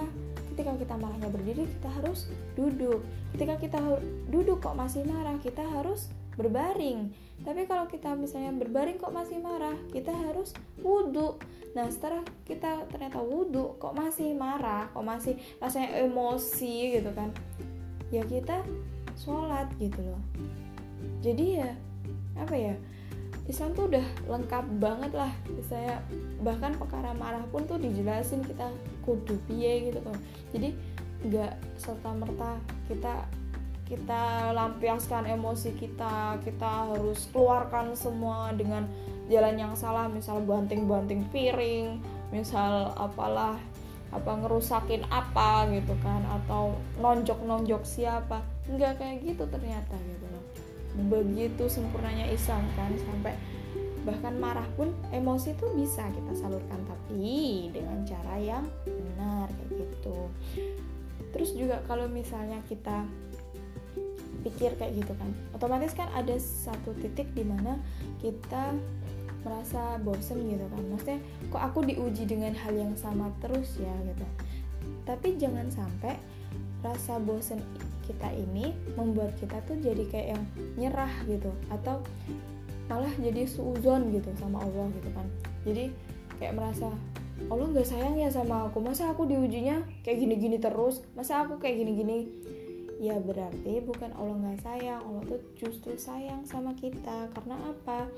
Ketika 0.53 0.77
kita 0.77 0.95
marahnya 1.01 1.33
berdiri 1.33 1.65
kita 1.81 1.89
harus 1.97 2.29
duduk. 2.53 3.01
Ketika 3.33 3.57
kita 3.57 3.81
duduk 4.29 4.61
kok 4.61 4.77
masih 4.77 5.01
marah 5.09 5.41
kita 5.41 5.65
harus 5.65 6.13
berbaring. 6.39 7.11
Tapi 7.43 7.67
kalau 7.67 7.91
kita 7.91 8.15
misalnya 8.15 8.55
berbaring 8.55 9.03
kok 9.03 9.11
masih 9.11 9.43
marah 9.43 9.75
kita 9.91 10.15
harus 10.15 10.55
wudhu 10.79 11.39
nah 11.77 11.85
setelah 11.93 12.25
kita 12.49 12.89
ternyata 12.89 13.21
wudhu 13.21 13.77
kok 13.77 13.93
masih 13.93 14.33
marah 14.33 14.89
kok 14.91 15.05
masih 15.05 15.37
rasanya 15.61 16.01
emosi 16.01 16.99
gitu 16.99 17.13
kan 17.13 17.29
ya 18.09 18.25
kita 18.25 18.65
sholat 19.19 19.69
gitu 19.83 19.99
loh. 20.01 20.23
Jadi 21.21 21.61
ya 21.61 21.71
apa 22.39 22.55
ya 22.55 22.75
Islam 23.49 23.73
tuh 23.73 23.89
udah 23.89 24.07
lengkap 24.29 24.65
banget 24.79 25.13
lah. 25.17 25.33
Saya 25.67 26.01
bahkan 26.45 26.77
perkara 26.77 27.17
marah 27.17 27.43
pun 27.49 27.65
tuh 27.65 27.81
dijelasin 27.81 28.45
kita 28.45 28.69
kudu 29.03 29.41
piye 29.49 29.91
gitu 29.91 30.01
kan. 30.05 30.17
Jadi 30.53 30.77
nggak 31.27 31.59
serta 31.81 32.15
merta 32.15 32.61
kita 32.87 33.27
kita 33.89 34.53
lampiaskan 34.53 35.25
emosi 35.25 35.73
kita 35.81 36.37
kita 36.45 36.93
harus 36.93 37.25
keluarkan 37.33 37.97
semua 37.97 38.53
dengan 38.53 38.85
jalan 39.33 39.57
yang 39.57 39.73
salah. 39.73 40.07
Misal 40.13 40.45
banting-banting 40.45 41.25
piring 41.33 41.99
misal 42.29 42.93
apalah 43.01 43.57
apa 44.09 44.41
ngerusakin 44.41 45.05
apa 45.09 45.69
gitu 45.73 45.97
kan 46.05 46.21
atau 46.29 46.77
nonjok-nonjok 47.01 47.83
siapa. 47.89 48.45
Nggak 48.69 49.01
kayak 49.01 49.17
gitu 49.25 49.49
ternyata 49.49 49.97
gitu 50.05 50.27
loh. 50.29 50.45
Begitu 51.09 51.65
sempurnanya 51.73 52.29
Islam 52.29 52.69
kan 52.77 52.93
sampai 53.09 53.33
bahkan 54.05 54.37
marah 54.41 54.65
pun 54.73 54.89
emosi 55.13 55.53
tuh 55.61 55.69
bisa 55.77 56.01
kita 56.09 56.33
salurkan 56.33 56.81
tapi 56.89 57.69
dengan 57.73 58.05
cara 58.09 58.41
yang 58.41 58.65
benar 58.85 59.49
kayak 59.53 59.85
gitu. 59.85 60.33
Terus 61.29 61.53
juga 61.53 61.85
kalau 61.85 62.09
misalnya 62.09 62.65
kita 62.65 63.05
pikir 64.43 64.75
kayak 64.79 64.95
gitu 64.99 65.13
kan. 65.17 65.31
Otomatis 65.55 65.95
kan 65.95 66.09
ada 66.15 66.35
satu 66.39 66.95
titik 66.99 67.31
di 67.35 67.43
mana 67.43 67.79
kita 68.23 68.75
merasa 69.47 69.99
bosen 70.03 70.45
gitu 70.51 70.67
kan. 70.69 70.83
Maksudnya 70.93 71.21
kok 71.49 71.63
aku 71.63 71.79
diuji 71.87 72.25
dengan 72.27 72.53
hal 72.55 72.75
yang 72.75 72.95
sama 72.99 73.31
terus 73.43 73.79
ya 73.79 73.93
gitu. 74.07 74.27
Tapi 75.07 75.39
jangan 75.41 75.71
sampai 75.73 76.19
rasa 76.85 77.19
bosen 77.19 77.59
kita 78.07 78.31
ini 78.33 78.73
membuat 78.97 79.37
kita 79.37 79.61
tuh 79.69 79.77
jadi 79.81 80.05
kayak 80.09 80.29
yang 80.37 80.45
nyerah 80.77 81.13
gitu. 81.27 81.51
Atau 81.73 82.03
malah 82.89 83.13
jadi 83.21 83.45
suuzon 83.45 84.11
gitu 84.17 84.33
sama 84.41 84.65
Allah 84.65 84.89
gitu 84.97 85.11
kan. 85.13 85.27
Jadi 85.69 85.93
kayak 86.41 86.57
merasa 86.57 86.89
Allah 87.47 87.67
nggak 87.71 87.87
sayang 87.87 88.19
ya 88.19 88.29
sama 88.35 88.67
aku. 88.67 88.83
Masa 88.83 89.15
aku 89.15 89.29
diujinya 89.29 89.87
kayak 90.03 90.19
gini-gini 90.19 90.59
terus? 90.59 91.07
Masa 91.15 91.47
aku 91.47 91.63
kayak 91.63 91.87
gini-gini 91.87 92.27
ya 92.99 93.15
berarti 93.23 93.79
bukan 93.87 94.11
Allah 94.19 94.37
nggak 94.43 94.61
sayang 94.67 95.01
Allah 95.07 95.23
tuh 95.25 95.41
justru 95.55 95.95
sayang 95.95 96.43
sama 96.45 96.75
kita. 96.75 97.31
Karena 97.31 97.55
apa? 97.63 98.11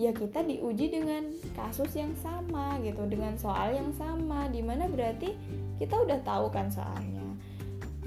Ya 0.00 0.16
kita 0.16 0.40
diuji 0.48 0.88
dengan 0.88 1.28
kasus 1.52 1.92
yang 1.92 2.16
sama 2.16 2.80
gitu 2.80 3.04
dengan 3.04 3.36
soal 3.36 3.76
yang 3.76 3.92
sama 4.00 4.48
di 4.48 4.64
mana 4.64 4.88
berarti 4.88 5.36
kita 5.76 5.94
udah 6.08 6.18
tahu 6.24 6.48
kan 6.48 6.72
soalnya. 6.72 7.20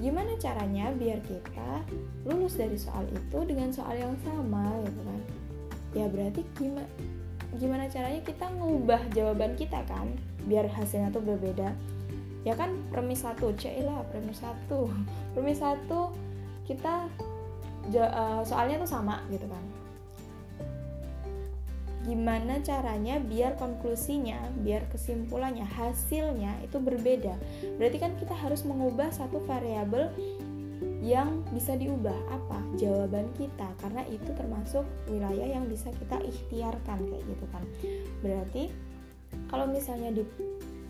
Gimana 0.02 0.34
caranya 0.42 0.90
biar 0.90 1.22
kita 1.22 1.86
lulus 2.26 2.58
dari 2.58 2.74
soal 2.74 3.06
itu 3.06 3.38
dengan 3.46 3.70
soal 3.70 3.94
yang 3.94 4.18
sama 4.26 4.74
gitu 4.82 5.00
kan? 5.06 5.20
Ya 5.94 6.06
berarti 6.10 6.42
gimana 6.58 6.90
gimana 7.52 7.84
caranya 7.86 8.24
kita 8.26 8.50
ngubah 8.58 9.14
jawaban 9.14 9.54
kita 9.54 9.86
kan? 9.86 10.10
Biar 10.50 10.66
hasilnya 10.66 11.14
tuh 11.14 11.22
berbeda 11.22 11.70
ya 12.42 12.58
kan 12.58 12.74
premis 12.90 13.22
satu 13.22 13.54
lah 13.54 14.02
premis 14.10 14.42
satu. 14.42 14.90
Premis 15.34 15.62
satu 15.62 16.12
kita 16.68 17.08
uh, 17.90 18.42
soalnya 18.46 18.82
tuh 18.82 18.90
sama 18.90 19.22
gitu 19.30 19.46
kan. 19.46 19.64
Gimana 22.02 22.58
caranya 22.66 23.22
biar 23.22 23.54
konklusinya 23.54 24.50
biar 24.58 24.90
kesimpulannya 24.90 25.62
hasilnya 25.62 26.58
itu 26.66 26.82
berbeda? 26.82 27.38
Berarti 27.78 27.98
kan 28.02 28.12
kita 28.18 28.34
harus 28.34 28.66
mengubah 28.66 29.14
satu 29.14 29.38
variabel 29.46 30.10
yang 31.02 31.42
bisa 31.50 31.78
diubah. 31.78 32.14
Apa? 32.30 32.58
Jawaban 32.78 33.30
kita. 33.38 33.70
Karena 33.82 34.02
itu 34.10 34.30
termasuk 34.34 34.86
wilayah 35.10 35.58
yang 35.58 35.66
bisa 35.70 35.90
kita 35.94 36.18
ikhtiarkan 36.22 37.06
kayak 37.06 37.22
gitu 37.26 37.46
kan. 37.54 37.62
Berarti 38.22 38.70
kalau 39.50 39.66
misalnya 39.70 40.10
di 40.10 40.22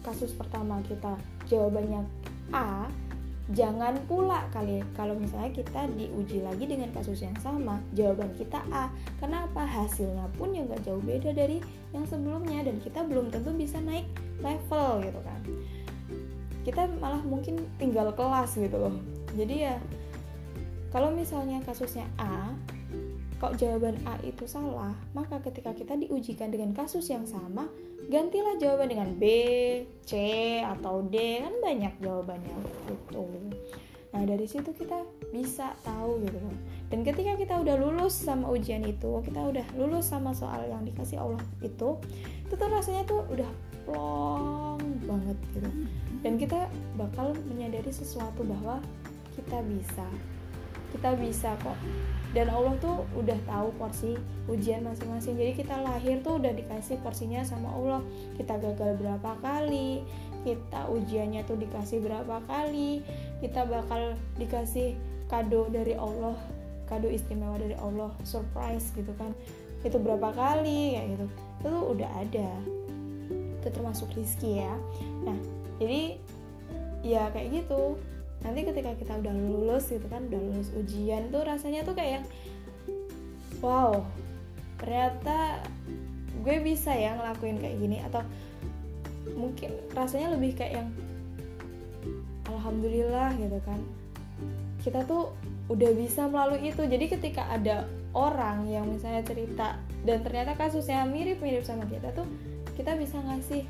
kasus 0.02 0.34
pertama 0.34 0.82
kita. 0.86 1.16
Jawabannya 1.48 2.04
A 2.52 2.86
jangan 3.50 3.98
pula 4.06 4.46
kali 4.54 4.80
kalau 4.94 5.18
misalnya 5.18 5.50
kita 5.50 5.90
diuji 5.98 6.40
lagi 6.46 6.62
dengan 6.62 6.94
kasus 6.94 7.26
yang 7.26 7.34
sama 7.42 7.82
jawaban 7.92 8.30
kita 8.38 8.62
A. 8.70 8.86
Kenapa? 9.18 9.66
Hasilnya 9.66 10.30
pun 10.38 10.54
yang 10.54 10.70
gak 10.70 10.86
jauh 10.86 11.02
beda 11.02 11.34
dari 11.34 11.58
yang 11.90 12.06
sebelumnya 12.06 12.62
dan 12.62 12.78
kita 12.78 13.02
belum 13.02 13.34
tentu 13.34 13.50
bisa 13.52 13.82
naik 13.82 14.06
level 14.40 15.02
gitu 15.02 15.20
kan. 15.26 15.40
Kita 16.62 16.86
malah 17.02 17.20
mungkin 17.26 17.66
tinggal 17.82 18.14
kelas 18.14 18.54
gitu 18.54 18.78
loh. 18.78 18.94
Jadi 19.34 19.66
ya 19.66 19.76
kalau 20.94 21.10
misalnya 21.10 21.58
kasusnya 21.66 22.06
A 22.20 22.54
kok 23.42 23.58
jawaban 23.58 23.98
A 24.06 24.14
itu 24.22 24.46
salah 24.46 24.94
maka 25.18 25.42
ketika 25.42 25.74
kita 25.74 25.98
diujikan 25.98 26.54
dengan 26.54 26.70
kasus 26.70 27.10
yang 27.10 27.26
sama 27.26 27.66
gantilah 28.06 28.58
jawaban 28.58 28.90
dengan 28.90 29.10
B, 29.18 29.24
C 30.06 30.14
atau 30.62 31.06
D 31.06 31.42
kan 31.42 31.54
banyak 31.62 31.94
jawabannya 32.02 32.56
gitu. 32.90 33.26
Nah 34.12 34.22
dari 34.28 34.44
situ 34.44 34.68
kita 34.74 35.06
bisa 35.32 35.72
tahu 35.86 36.20
gitu 36.20 36.36
loh. 36.36 36.56
Dan 36.92 37.00
ketika 37.06 37.32
kita 37.38 37.54
udah 37.64 37.74
lulus 37.80 38.12
sama 38.12 38.52
ujian 38.52 38.84
itu, 38.84 39.24
kita 39.24 39.40
udah 39.40 39.64
lulus 39.80 40.12
sama 40.12 40.36
soal 40.36 40.68
yang 40.68 40.84
dikasih 40.84 41.16
Allah 41.16 41.40
itu, 41.64 41.96
itu 42.44 42.52
tuh 42.52 42.68
rasanya 42.68 43.08
tuh 43.08 43.24
udah 43.32 43.48
plong 43.88 44.82
banget 45.08 45.38
gitu. 45.56 45.70
Dan 46.20 46.36
kita 46.36 46.68
bakal 47.00 47.32
menyadari 47.48 47.88
sesuatu 47.88 48.44
bahwa 48.44 48.84
kita 49.32 49.64
bisa, 49.64 50.04
kita 50.92 51.16
bisa 51.16 51.56
kok. 51.64 51.76
Dan 52.32 52.48
Allah 52.48 52.72
tuh 52.80 53.04
udah 53.12 53.36
tahu 53.44 53.68
porsi 53.76 54.16
ujian 54.48 54.80
masing-masing. 54.88 55.36
Jadi 55.36 55.52
kita 55.64 55.76
lahir 55.84 56.24
tuh 56.24 56.40
udah 56.40 56.52
dikasih 56.56 56.96
porsinya 57.04 57.44
sama 57.44 57.68
Allah. 57.76 58.00
Kita 58.40 58.56
gagal 58.56 58.96
berapa 58.96 59.36
kali 59.44 60.00
kita 60.42 60.90
ujiannya 60.90 61.46
tuh 61.46 61.54
dikasih 61.54 62.02
berapa 62.02 62.42
kali 62.50 62.98
kita 63.38 63.62
bakal 63.62 64.18
dikasih 64.34 64.98
kado 65.30 65.70
dari 65.70 65.94
Allah 65.94 66.34
kado 66.90 67.06
istimewa 67.06 67.54
dari 67.56 67.78
Allah 67.78 68.10
surprise 68.26 68.90
gitu 68.96 69.12
kan. 69.16 69.36
Itu 69.86 70.00
berapa 70.00 70.34
kali 70.34 70.98
kayak 70.98 71.08
gitu. 71.14 71.26
Itu 71.62 71.72
udah 71.94 72.10
ada. 72.16 72.50
Itu 73.60 73.68
termasuk 73.70 74.08
rizki 74.18 74.60
ya. 74.60 74.74
Nah 75.22 75.38
jadi 75.78 76.16
ya 77.02 77.30
kayak 77.34 77.62
gitu 77.62 77.98
nanti 78.42 78.60
ketika 78.66 78.92
kita 78.98 79.12
udah 79.22 79.34
lulus 79.34 79.90
gitu 79.90 80.06
kan 80.10 80.26
udah 80.26 80.40
lulus 80.40 80.68
ujian 80.74 81.30
tuh 81.30 81.46
rasanya 81.46 81.86
tuh 81.86 81.94
kayak 81.94 82.26
wow 83.62 84.02
ternyata 84.82 85.62
gue 86.42 86.56
bisa 86.58 86.90
ya 86.92 87.14
ngelakuin 87.16 87.62
kayak 87.62 87.76
gini. 87.78 87.96
Atau 88.02 88.22
mungkin 89.38 89.70
rasanya 89.94 90.34
lebih 90.34 90.58
kayak 90.58 90.82
yang 90.82 90.90
alhamdulillah 92.50 93.32
gitu 93.38 93.58
kan. 93.62 93.80
Kita 94.82 95.06
tuh 95.06 95.30
udah 95.70 95.90
bisa 95.94 96.26
melalui 96.26 96.74
itu. 96.74 96.82
Jadi 96.82 97.06
ketika 97.06 97.46
ada 97.46 97.86
orang 98.12 98.66
yang 98.68 98.90
misalnya 98.90 99.22
cerita 99.24 99.78
dan 100.02 100.20
ternyata 100.26 100.58
kasusnya 100.58 101.06
mirip-mirip 101.06 101.62
sama 101.64 101.86
kita 101.88 102.12
tuh 102.12 102.26
kita 102.74 102.98
bisa 102.98 103.16
ngasih 103.22 103.64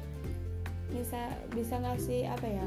bisa 0.90 1.22
bisa 1.54 1.78
ngasih 1.78 2.26
apa 2.26 2.46
ya 2.48 2.66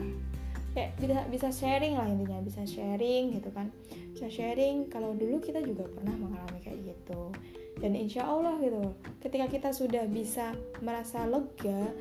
kayak 0.76 0.92
bisa 1.00 1.24
bisa 1.32 1.48
sharing 1.56 1.96
lah 1.96 2.04
intinya 2.04 2.44
bisa 2.44 2.68
sharing 2.68 3.32
gitu 3.40 3.48
kan. 3.56 3.72
Bisa 4.12 4.28
sharing 4.28 4.92
kalau 4.92 5.16
dulu 5.16 5.40
kita 5.40 5.64
juga 5.64 5.88
pernah 5.88 6.12
mengalami 6.20 6.60
kayak 6.60 6.80
gitu. 6.84 7.32
Dan 7.80 7.96
insya 7.96 8.28
Allah 8.28 8.60
gitu 8.60 8.92
ketika 9.24 9.48
kita 9.48 9.70
sudah 9.72 10.04
bisa 10.12 10.52
merasa 10.84 11.24
lega 11.24 11.96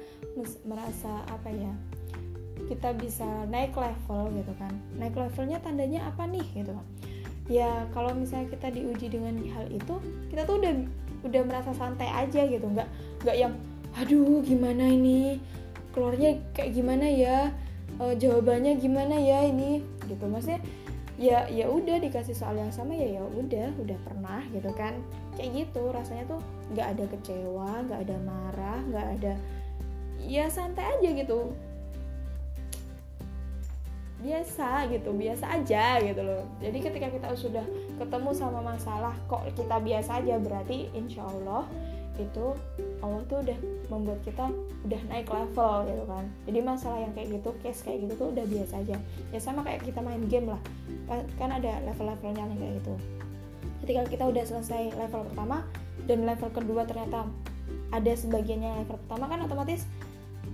merasa 0.67 1.23
apa 1.31 1.51
ya 1.51 1.71
kita 2.67 2.95
bisa 2.99 3.47
naik 3.47 3.79
level 3.79 4.35
gitu 4.35 4.53
kan. 4.59 4.75
Naik 4.99 5.15
levelnya 5.15 5.63
tandanya 5.63 6.11
apa 6.11 6.27
nih 6.27 6.47
gitu. 6.59 6.75
Ya 7.47 7.87
kalau 7.95 8.11
misalnya 8.11 8.51
kita 8.51 8.75
diuji 8.75 9.07
dengan 9.07 9.39
hal 9.55 9.71
itu 9.71 10.03
kita 10.35 10.51
tuh 10.51 10.59
udah 10.59 10.75
udah 11.23 11.43
merasa 11.47 11.71
santai 11.79 12.11
aja 12.11 12.43
gitu. 12.43 12.67
Nggak 12.67 12.91
nggak 13.23 13.37
yang 13.39 13.55
aduh 13.95 14.43
gimana 14.43 14.91
ini? 14.91 15.39
Keluarnya 15.95 16.43
kayak 16.59 16.75
gimana 16.75 17.07
ya 17.07 17.55
uh, 18.01 18.15
jawabannya 18.15 18.79
gimana 18.79 19.19
ya 19.19 19.47
ini? 19.47 19.83
Gitu 20.07 20.25
maksudnya 20.27 20.63
ya 21.15 21.47
ya 21.47 21.71
udah 21.71 22.03
dikasih 22.03 22.35
soal 22.35 22.59
yang 22.59 22.75
sama 22.75 22.91
ya 22.91 23.19
ya 23.19 23.23
udah 23.23 23.71
udah 23.79 23.99
pernah 24.03 24.43
gitu 24.51 24.71
kan. 24.75 24.99
Kayak 25.39 25.67
gitu 25.67 25.83
rasanya 25.91 26.25
tuh 26.31 26.41
nggak 26.75 26.89
ada 26.99 27.05
kecewa 27.11 27.71
nggak 27.91 28.01
ada 28.07 28.17
marah 28.23 28.79
nggak 28.91 29.07
ada 29.21 29.35
ya 30.23 30.47
santai 30.51 30.99
aja 30.99 31.11
gitu. 31.15 31.55
Biasa 34.25 34.89
gitu 34.89 35.13
biasa 35.13 35.45
aja 35.61 36.01
gitu 36.01 36.23
loh. 36.25 36.49
Jadi 36.65 36.79
ketika 36.81 37.13
kita 37.13 37.29
sudah 37.37 37.67
ketemu 38.01 38.31
sama 38.33 38.65
masalah 38.65 39.13
kok 39.29 39.45
kita 39.53 39.77
biasa 39.79 40.25
aja 40.25 40.41
berarti 40.41 40.89
insya 40.97 41.29
Allah 41.29 41.69
itu 42.17 42.55
Allah 43.03 43.21
tuh 43.27 43.43
udah 43.43 43.59
membuat 43.91 44.21
kita 44.23 44.49
udah 44.87 45.01
naik 45.11 45.29
level 45.29 45.75
gitu 45.91 46.05
kan. 46.07 46.25
Jadi 46.47 46.59
masalah 46.63 46.99
yang 47.03 47.13
kayak 47.13 47.29
gitu 47.41 47.51
case 47.61 47.81
kayak 47.83 48.07
gitu 48.07 48.13
tuh 48.17 48.29
udah 48.31 48.45
biasa 48.47 48.75
aja. 48.81 48.97
Ya 49.35 49.39
sama 49.43 49.61
kayak 49.67 49.83
kita 49.83 50.01
main 50.01 50.23
game 50.31 50.49
lah. 50.49 50.61
Kan, 51.11 51.51
ada 51.51 51.83
level-levelnya 51.85 52.45
nih 52.55 52.59
kayak 52.59 52.73
gitu. 52.81 52.95
Ketika 53.85 54.01
kita 54.09 54.25
udah 54.31 54.45
selesai 54.47 54.83
level 54.97 55.23
pertama 55.29 55.67
dan 56.09 56.19
level 56.25 56.49
kedua 56.55 56.83
ternyata 56.89 57.29
ada 57.93 58.13
sebagiannya 58.17 58.85
level 58.85 58.97
pertama 59.07 59.25
kan 59.29 59.39
otomatis 59.45 59.85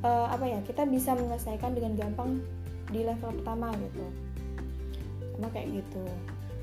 uh, 0.03 0.29
apa 0.29 0.45
ya 0.45 0.59
kita 0.67 0.85
bisa 0.89 1.15
menyelesaikan 1.15 1.73
dengan 1.73 1.95
gampang 1.95 2.43
di 2.91 3.07
level 3.07 3.31
pertama 3.43 3.71
gitu. 3.79 4.07
Sama 5.39 5.49
kayak 5.55 5.69
gitu. 5.85 6.05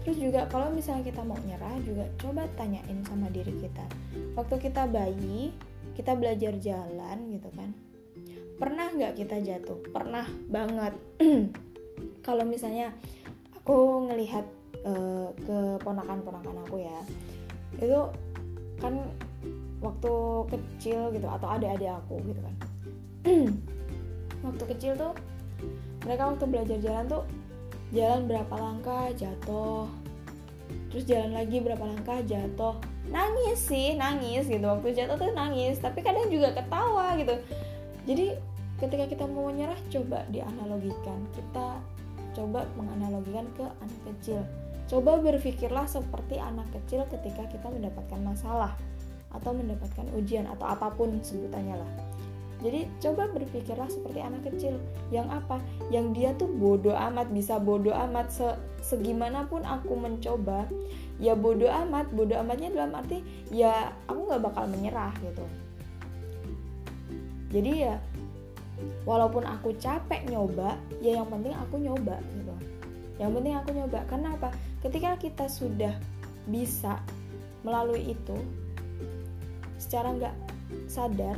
Terus 0.03 0.17
juga 0.23 0.47
kalau 0.47 0.71
misalnya 0.71 1.03
kita 1.03 1.19
mau 1.23 1.35
nyerah 1.43 1.75
juga 1.83 2.07
coba 2.19 2.47
tanyain 2.55 3.03
sama 3.07 3.27
diri 3.31 3.51
kita 3.59 3.83
waktu 4.37 4.55
kita 4.61 4.85
bayi 4.85 5.49
kita 5.97 6.13
belajar 6.13 6.53
jalan 6.61 7.17
gitu 7.33 7.49
kan. 7.57 7.73
Pernah 8.61 8.93
nggak 8.93 9.17
kita 9.17 9.41
jatuh? 9.41 9.81
Pernah 9.89 10.29
banget. 10.45 10.93
Kalau 12.25 12.45
misalnya 12.45 12.93
aku 13.57 14.05
ngelihat 14.05 14.45
uh, 14.85 15.33
ke 15.33 15.81
ponakan-ponakan 15.81 16.63
aku 16.69 16.85
ya 16.85 16.99
itu 17.77 17.99
kan 18.77 18.93
waktu 19.81 20.13
kecil 20.49 21.09
gitu 21.13 21.25
atau 21.25 21.47
adik-adik 21.57 21.97
aku 21.97 22.21
gitu 22.29 22.41
kan. 22.41 22.55
Waktu 24.45 24.63
kecil 24.69 24.93
tuh 24.95 25.17
mereka 26.05 26.29
waktu 26.29 26.45
belajar 26.45 26.77
jalan 26.77 27.05
tuh 27.09 27.23
jalan 27.89 28.29
berapa 28.29 28.53
langkah 28.53 29.09
jatuh. 29.17 29.89
Terus 30.93 31.03
jalan 31.09 31.33
lagi 31.35 31.57
berapa 31.59 31.81
langkah 31.83 32.21
jatuh 32.23 32.77
nangis 33.09 33.59
sih 33.59 33.95
nangis 33.95 34.47
gitu. 34.47 34.63
Waktu 34.63 34.93
jatuh 34.95 35.17
tuh 35.17 35.31
nangis 35.33 35.79
tapi 35.79 36.03
kadang 36.03 36.27
juga 36.27 36.53
ketawa 36.55 37.15
gitu. 37.19 37.35
Jadi 38.07 38.35
ketika 38.77 39.05
kita 39.09 39.23
mau 39.25 39.49
menyerah 39.49 39.77
coba 39.89 40.23
dianalogikan. 40.29 41.19
Kita 41.33 41.81
coba 42.37 42.69
menganalogikan 42.77 43.49
ke 43.57 43.65
anak 43.65 44.01
kecil. 44.13 44.39
Coba 44.87 45.19
berpikirlah 45.19 45.83
seperti 45.89 46.39
anak 46.39 46.69
kecil 46.71 47.03
ketika 47.11 47.43
kita 47.51 47.67
mendapatkan 47.67 48.21
masalah 48.23 48.71
atau 49.35 49.51
mendapatkan 49.51 50.07
ujian 50.15 50.47
atau 50.47 50.63
apa 50.63 50.87
pun 50.95 51.19
sebutannya 51.19 51.75
lah. 51.75 51.91
Jadi 52.57 52.89
coba 52.97 53.29
berpikirlah 53.29 53.85
seperti 53.85 54.19
anak 54.23 54.41
kecil. 54.49 54.81
Yang 55.13 55.27
apa? 55.29 55.61
Yang 55.93 56.05
dia 56.17 56.29
tuh 56.33 56.49
bodoh 56.49 56.95
amat 56.95 57.29
bisa 57.29 57.61
bodoh 57.61 57.93
amat. 58.09 58.33
Se 58.33 58.47
segimanapun 58.81 59.61
aku 59.67 59.93
mencoba 59.93 60.65
ya 61.17 61.33
bodoh 61.33 61.69
amat 61.69 62.13
bodoh 62.13 62.37
amatnya 62.37 62.69
dalam 62.73 62.93
arti 62.93 63.25
ya 63.49 63.93
aku 64.05 64.29
nggak 64.29 64.41
bakal 64.43 64.65
menyerah 64.69 65.13
gitu. 65.21 65.45
Jadi 67.51 67.71
ya 67.87 67.95
walaupun 69.07 69.47
aku 69.47 69.73
capek 69.81 70.27
nyoba 70.29 70.77
ya 71.01 71.17
yang 71.17 71.27
penting 71.27 71.55
aku 71.57 71.75
nyoba 71.81 72.21
gitu. 72.21 72.55
Yang 73.17 73.31
penting 73.41 73.53
aku 73.57 73.69
nyoba. 73.73 73.99
Karena 74.05 74.29
apa? 74.37 74.49
Ketika 74.85 75.17
kita 75.17 75.45
sudah 75.49 75.93
bisa 76.45 77.01
melalui 77.65 78.13
itu 78.13 78.37
secara 79.81 80.13
nggak 80.13 80.35
sadar 80.87 81.37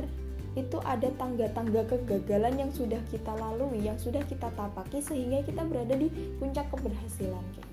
itu 0.58 0.82
ada 0.82 1.06
tangga-tangga 1.14 1.86
kegagalan 1.86 2.58
yang 2.58 2.70
sudah 2.74 2.98
kita 3.14 3.30
lalui, 3.38 3.86
yang 3.86 3.94
sudah 3.94 4.20
kita 4.26 4.50
tapaki 4.58 4.98
sehingga 4.98 5.46
kita 5.46 5.62
berada 5.62 5.94
di 5.94 6.10
puncak 6.42 6.66
keberhasilan. 6.74 7.69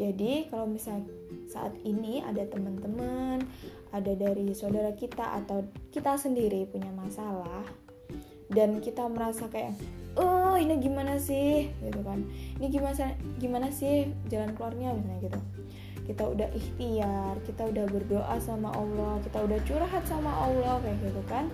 Jadi 0.00 0.48
kalau 0.48 0.64
misalnya 0.64 1.12
saat 1.52 1.76
ini 1.84 2.24
ada 2.24 2.48
teman-teman, 2.48 3.44
ada 3.92 4.12
dari 4.16 4.56
saudara 4.56 4.96
kita 4.96 5.44
atau 5.44 5.60
kita 5.92 6.16
sendiri 6.16 6.64
punya 6.72 6.88
masalah 6.88 7.68
dan 8.48 8.80
kita 8.80 9.04
merasa 9.12 9.44
kayak 9.52 9.76
oh 10.16 10.56
ini 10.56 10.80
gimana 10.80 11.20
sih? 11.20 11.68
Gitu 11.84 12.00
kan. 12.00 12.24
Ini 12.56 12.66
gimana 12.72 13.12
gimana 13.36 13.68
sih 13.68 14.08
jalan 14.32 14.56
keluarnya? 14.56 14.96
Misalnya 14.96 15.20
gitu. 15.20 15.40
Kita 16.08 16.22
udah 16.32 16.48
ikhtiar 16.56 17.36
kita 17.44 17.68
udah 17.68 17.84
berdoa 17.92 18.36
sama 18.40 18.72
Allah 18.72 19.20
kita 19.20 19.36
udah 19.44 19.58
curhat 19.68 20.04
sama 20.08 20.32
Allah 20.48 20.80
kayak 20.80 20.96
gitu 21.04 21.22
kan. 21.28 21.52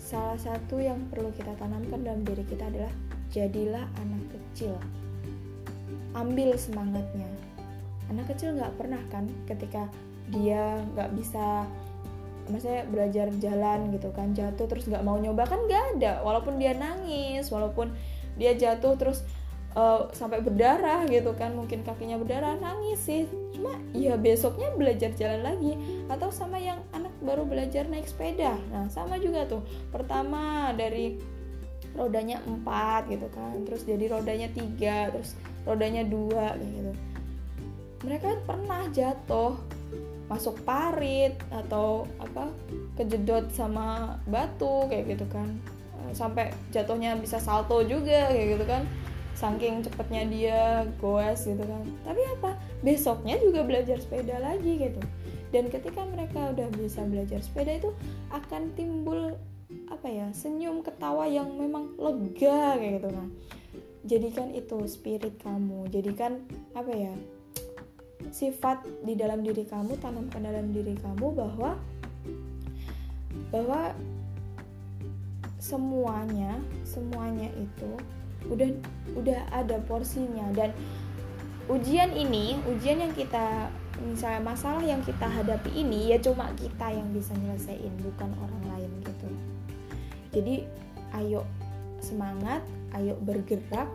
Salah 0.00 0.40
satu 0.40 0.80
yang 0.80 1.04
perlu 1.12 1.28
kita 1.36 1.52
tanamkan 1.60 2.00
dalam 2.00 2.24
diri 2.24 2.48
kita 2.48 2.72
adalah 2.72 2.92
jadilah 3.28 3.84
anak 4.00 4.24
kecil 4.32 4.72
ambil 6.12 6.54
semangatnya. 6.56 7.28
Anak 8.10 8.32
kecil 8.34 8.56
nggak 8.56 8.76
pernah 8.76 9.00
kan 9.08 9.28
ketika 9.48 9.88
dia 10.30 10.80
nggak 10.94 11.12
bisa 11.16 11.66
maksudnya 12.50 12.82
belajar 12.90 13.30
jalan 13.38 13.94
gitu 13.94 14.10
kan 14.10 14.34
jatuh 14.34 14.66
terus 14.66 14.90
nggak 14.90 15.06
mau 15.06 15.16
nyoba 15.16 15.48
kan 15.48 15.60
nggak 15.64 15.98
ada. 15.98 16.20
Walaupun 16.26 16.58
dia 16.60 16.76
nangis 16.76 17.48
walaupun 17.48 17.94
dia 18.36 18.56
jatuh 18.56 18.96
terus 18.96 19.24
uh, 19.76 20.08
sampai 20.12 20.40
berdarah 20.40 21.04
gitu 21.08 21.32
kan 21.36 21.52
mungkin 21.56 21.84
kakinya 21.84 22.18
berdarah 22.20 22.58
nangis 22.58 23.00
sih. 23.00 23.24
Cuma 23.54 23.78
ya 23.94 24.18
besoknya 24.18 24.74
belajar 24.74 25.14
jalan 25.16 25.42
lagi 25.46 25.72
atau 26.10 26.28
sama 26.28 26.58
yang 26.58 26.82
anak 26.92 27.12
baru 27.22 27.46
belajar 27.46 27.86
naik 27.88 28.10
sepeda. 28.10 28.58
Nah 28.74 28.90
sama 28.92 29.16
juga 29.16 29.46
tuh. 29.46 29.62
Pertama 29.94 30.74
dari 30.76 31.16
rodanya 31.92 32.40
empat 32.48 33.08
gitu 33.12 33.28
kan 33.32 33.52
terus 33.68 33.84
jadi 33.84 34.16
rodanya 34.16 34.48
tiga 34.48 35.12
terus 35.12 35.36
rodanya 35.66 36.02
dua 36.06 36.56
kayak 36.58 36.72
gitu. 36.72 36.92
Mereka 38.02 38.28
pernah 38.46 38.86
jatuh 38.90 39.54
masuk 40.26 40.56
parit 40.64 41.36
atau 41.52 42.08
apa 42.16 42.48
kejedot 42.96 43.52
sama 43.52 44.18
batu 44.26 44.90
kayak 44.90 45.18
gitu 45.18 45.26
kan. 45.30 45.48
Eh, 46.06 46.12
sampai 46.16 46.50
jatuhnya 46.74 47.14
bisa 47.20 47.38
salto 47.38 47.84
juga 47.86 48.32
kayak 48.32 48.48
gitu 48.58 48.64
kan. 48.66 48.82
Saking 49.32 49.82
cepetnya 49.82 50.22
dia 50.28 50.60
goes 50.98 51.46
gitu 51.46 51.62
kan. 51.62 51.82
Tapi 52.06 52.20
apa? 52.38 52.58
Besoknya 52.82 53.38
juga 53.38 53.62
belajar 53.62 53.98
sepeda 54.02 54.38
lagi 54.42 54.78
gitu. 54.78 55.00
Dan 55.52 55.68
ketika 55.68 56.02
mereka 56.08 56.52
udah 56.56 56.68
bisa 56.74 57.04
belajar 57.04 57.38
sepeda 57.44 57.76
itu 57.76 57.90
akan 58.32 58.72
timbul 58.72 59.36
apa 59.88 60.08
ya 60.08 60.26
senyum 60.32 60.80
ketawa 60.84 61.28
yang 61.28 61.48
memang 61.56 61.92
lega 61.96 62.76
kayak 62.76 63.00
gitu 63.00 63.08
nah 63.12 63.28
jadikan 64.06 64.50
itu 64.54 64.86
spirit 64.90 65.38
kamu. 65.42 65.86
Jadikan 65.90 66.42
apa 66.74 66.90
ya 66.90 67.14
sifat 68.30 68.86
di 69.02 69.18
dalam 69.18 69.42
diri 69.42 69.66
kamu 69.66 69.98
tanamkan 69.98 70.46
dalam 70.46 70.70
diri 70.70 70.94
kamu 70.98 71.34
bahwa 71.34 71.74
bahwa 73.50 73.92
semuanya 75.58 76.58
semuanya 76.82 77.50
itu 77.54 77.90
udah 78.50 78.70
udah 79.14 79.40
ada 79.54 79.78
porsinya. 79.86 80.50
Dan 80.54 80.74
ujian 81.70 82.10
ini 82.14 82.58
ujian 82.66 82.98
yang 82.98 83.14
kita 83.14 83.70
misalnya 84.02 84.42
masalah 84.42 84.82
yang 84.82 84.98
kita 85.06 85.30
hadapi 85.30 85.70
ini 85.78 86.10
ya 86.10 86.18
cuma 86.18 86.50
kita 86.58 86.90
yang 86.90 87.06
bisa 87.14 87.30
nyelesain 87.38 87.92
bukan 88.02 88.30
orang 88.42 88.62
lain 88.74 88.90
gitu. 89.06 89.28
Jadi 90.32 90.66
ayo 91.22 91.46
semangat 92.02 92.64
ayo 92.98 93.16
bergerak. 93.22 93.88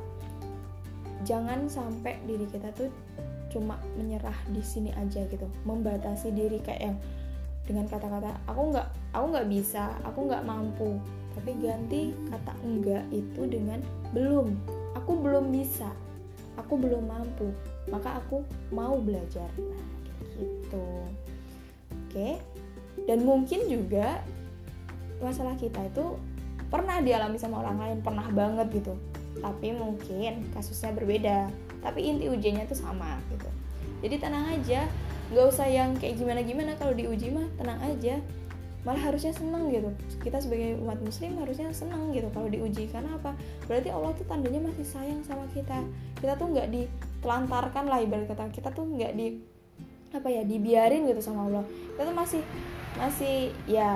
Jangan 1.26 1.68
sampai 1.68 2.18
diri 2.24 2.46
kita 2.48 2.72
tuh 2.78 2.90
cuma 3.50 3.80
menyerah 3.98 4.36
di 4.52 4.62
sini 4.62 4.94
aja 4.94 5.26
gitu. 5.28 5.48
Membatasi 5.66 6.32
diri 6.34 6.62
kayak 6.62 6.82
yang 6.94 6.98
dengan 7.68 7.84
kata-kata 7.92 8.32
aku 8.48 8.72
nggak 8.72 8.88
aku 9.12 9.26
nggak 9.36 9.48
bisa 9.50 9.94
aku 10.06 10.20
nggak 10.30 10.46
mampu. 10.46 10.98
Tapi 11.38 11.52
ganti 11.62 12.16
kata 12.34 12.54
enggak 12.66 13.04
itu 13.14 13.42
dengan 13.46 13.80
belum. 14.14 14.56
Aku 14.98 15.20
belum 15.20 15.54
bisa 15.54 15.90
aku 16.58 16.74
belum 16.74 17.06
mampu 17.06 17.54
maka 17.88 18.20
aku 18.20 18.44
mau 18.74 19.00
belajar. 19.00 19.48
Nah 19.56 19.98
gitu. 20.38 20.88
Oke. 22.08 22.30
Dan 23.08 23.24
mungkin 23.24 23.66
juga 23.72 24.22
masalah 25.24 25.56
kita 25.58 25.88
itu 25.88 26.06
pernah 26.68 27.00
dialami 27.00 27.38
sama 27.40 27.64
orang 27.64 27.78
lain 27.80 27.98
pernah 28.04 28.28
banget 28.32 28.68
gitu. 28.84 28.94
Tapi 29.40 29.72
mungkin 29.76 30.50
kasusnya 30.52 30.92
berbeda. 30.96 31.48
Tapi 31.84 32.00
inti 32.04 32.28
ujiannya 32.28 32.68
tuh 32.68 32.78
sama 32.78 33.22
gitu. 33.32 33.50
Jadi 34.04 34.16
tenang 34.22 34.46
aja 34.54 34.86
nggak 35.28 35.46
usah 35.52 35.68
yang 35.68 35.92
kayak 36.00 36.16
gimana 36.16 36.40
gimana 36.40 36.72
kalau 36.80 36.96
diuji 36.96 37.32
mah 37.32 37.48
tenang 37.60 37.80
aja. 37.84 38.20
Malah 38.86 39.12
harusnya 39.12 39.36
seneng 39.36 39.68
gitu. 39.68 39.90
Kita 40.24 40.40
sebagai 40.40 40.80
umat 40.80 41.04
muslim 41.04 41.36
harusnya 41.44 41.68
seneng 41.76 42.16
gitu. 42.16 42.32
Kalau 42.32 42.48
diuji 42.48 42.88
karena 42.88 43.20
apa? 43.20 43.36
Berarti 43.68 43.92
Allah 43.92 44.16
tuh 44.16 44.24
tandanya 44.24 44.64
masih 44.64 44.88
sayang 44.88 45.22
sama 45.28 45.44
kita. 45.52 45.84
Kita 46.24 46.40
tuh 46.40 46.56
nggak 46.56 46.72
ditelantarkan 46.72 47.84
lah 47.84 48.00
ibarat 48.00 48.32
kata. 48.32 48.48
Kita 48.48 48.72
tuh 48.72 48.88
nggak 48.88 49.12
di 49.12 49.36
apa 50.16 50.28
ya 50.32 50.48
dibiarin 50.48 51.04
gitu 51.04 51.20
sama 51.20 51.52
Allah. 51.52 51.64
Kita 51.68 52.08
tuh 52.08 52.16
masih 52.16 52.42
masih 52.96 53.52
ya 53.68 53.92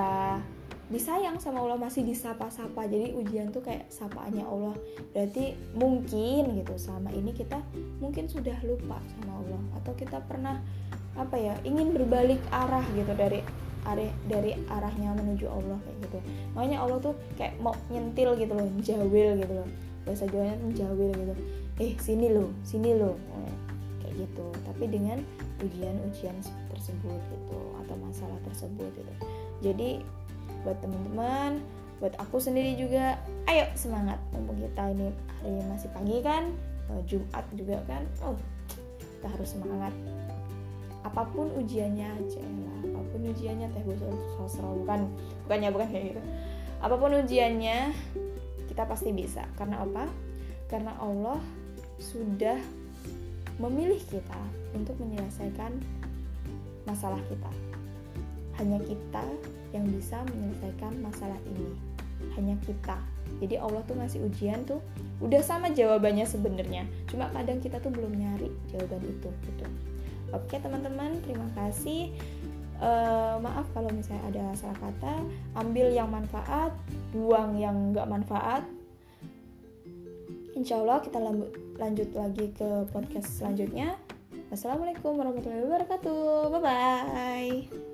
disayang 0.92 1.40
sama 1.40 1.64
Allah 1.64 1.80
masih 1.80 2.04
disapa-sapa. 2.04 2.84
Jadi 2.86 3.16
ujian 3.16 3.48
tuh 3.48 3.64
kayak 3.64 3.88
sapaannya 3.88 4.44
Allah. 4.44 4.76
Berarti 5.16 5.56
mungkin 5.72 6.60
gitu 6.60 6.76
selama 6.76 7.10
ini 7.16 7.32
kita 7.32 7.58
mungkin 7.98 8.28
sudah 8.28 8.54
lupa 8.62 9.00
sama 9.16 9.40
Allah. 9.40 9.62
Atau 9.80 9.96
kita 9.96 10.20
pernah 10.28 10.60
apa 11.16 11.36
ya 11.40 11.56
ingin 11.64 11.96
berbalik 11.96 12.40
arah 12.52 12.84
gitu 12.92 13.12
dari 13.16 13.40
arah 13.84 14.12
dari 14.28 14.54
arahnya 14.68 15.16
menuju 15.16 15.48
Allah 15.48 15.80
kayak 15.82 15.98
gitu. 16.06 16.18
Makanya 16.54 16.78
Allah 16.84 16.98
tuh 17.00 17.14
kayak 17.40 17.56
mau 17.64 17.74
nyentil 17.88 18.36
gitu 18.36 18.52
loh 18.52 18.68
jawil 18.84 19.28
gitu 19.40 19.52
loh. 19.56 19.68
Bahasa 20.04 20.28
Jawanya 20.28 20.60
menjawil 20.60 21.10
gitu. 21.16 21.34
Eh 21.80 21.96
sini 21.96 22.28
loh 22.28 22.52
sini 22.62 22.92
loh. 22.94 23.16
Kayak 24.04 24.28
gitu. 24.28 24.46
Tapi 24.68 24.84
dengan 24.92 25.18
ujian-ujian 25.62 26.36
tersebut 26.74 27.20
gitu 27.32 27.58
atau 27.86 27.94
masalah 28.02 28.38
tersebut 28.44 28.90
gitu. 28.92 29.12
Jadi 29.62 30.02
buat 30.62 30.78
teman-teman 30.82 31.62
buat 32.02 32.18
aku 32.18 32.42
sendiri 32.42 32.74
juga. 32.74 33.14
Ayo 33.46 33.70
semangat 33.78 34.18
mumpung 34.34 34.58
kita 34.58 34.90
ini 34.90 35.14
hari 35.38 35.62
masih 35.70 35.86
pagi 35.94 36.18
kan? 36.18 36.50
Jumat 37.06 37.46
juga 37.54 37.78
kan? 37.86 38.02
Oh 38.26 38.34
kita 38.98 39.26
harus 39.30 39.54
semangat. 39.54 39.94
Apa 41.06 41.26
pun 41.30 41.50
ujiannya 41.54 42.08
aja 42.14 42.42
apa 42.82 43.00
pun 43.10 43.20
ujiannya 43.26 43.70
teh 43.70 43.82
sosro 44.34 44.82
bukan 44.82 45.06
bukannya 45.46 45.70
bukan 45.70 45.88
kayak 45.94 46.04
gitu. 46.14 46.22
Apa 46.82 46.94
pun 46.98 47.10
ujiannya 47.22 47.94
kita 48.66 48.82
pasti 48.86 49.14
bisa. 49.14 49.46
Karena 49.54 49.86
apa? 49.86 50.10
Karena 50.66 50.98
Allah 50.98 51.38
sudah 52.02 52.58
memilih 53.62 54.02
kita 54.10 54.40
untuk 54.74 54.98
menyelesaikan 54.98 55.70
masalah 56.82 57.22
kita. 57.30 57.50
Hanya 58.58 58.82
kita 58.82 59.22
yang 59.72 59.88
bisa 59.88 60.20
menyelesaikan 60.28 60.92
masalah 61.00 61.40
ini. 61.48 61.72
Hanya 62.38 62.56
kita. 62.62 62.96
Jadi 63.42 63.58
Allah 63.58 63.82
tuh 63.88 63.98
ngasih 63.98 64.20
ujian 64.22 64.62
tuh 64.62 64.78
udah 65.18 65.42
sama 65.42 65.72
jawabannya 65.72 66.24
sebenarnya. 66.28 66.86
Cuma 67.10 67.26
kadang 67.34 67.58
kita 67.58 67.82
tuh 67.82 67.90
belum 67.90 68.14
nyari 68.14 68.48
jawaban 68.70 69.02
itu 69.02 69.28
gitu. 69.48 69.66
Oke 70.32 70.56
teman-teman 70.62 71.18
terima 71.26 71.48
kasih. 71.58 72.14
Uh, 72.82 73.38
maaf 73.38 73.70
kalau 73.74 73.90
misalnya 73.90 74.22
ada 74.30 74.44
salah 74.58 74.78
kata. 74.78 75.14
Ambil 75.58 75.90
yang 75.90 76.08
manfaat 76.10 76.74
buang 77.10 77.58
yang 77.58 77.92
nggak 77.92 78.08
manfaat. 78.08 78.62
Insya 80.52 80.78
Allah 80.78 81.00
kita 81.00 81.18
lanjut 81.80 82.08
lagi 82.12 82.52
ke 82.52 82.86
podcast 82.92 83.40
selanjutnya. 83.40 83.96
Wassalamualaikum 84.52 85.16
warahmatullahi 85.16 85.64
wabarakatuh. 85.64 86.52
Bye 86.52 86.60
bye. 86.60 87.91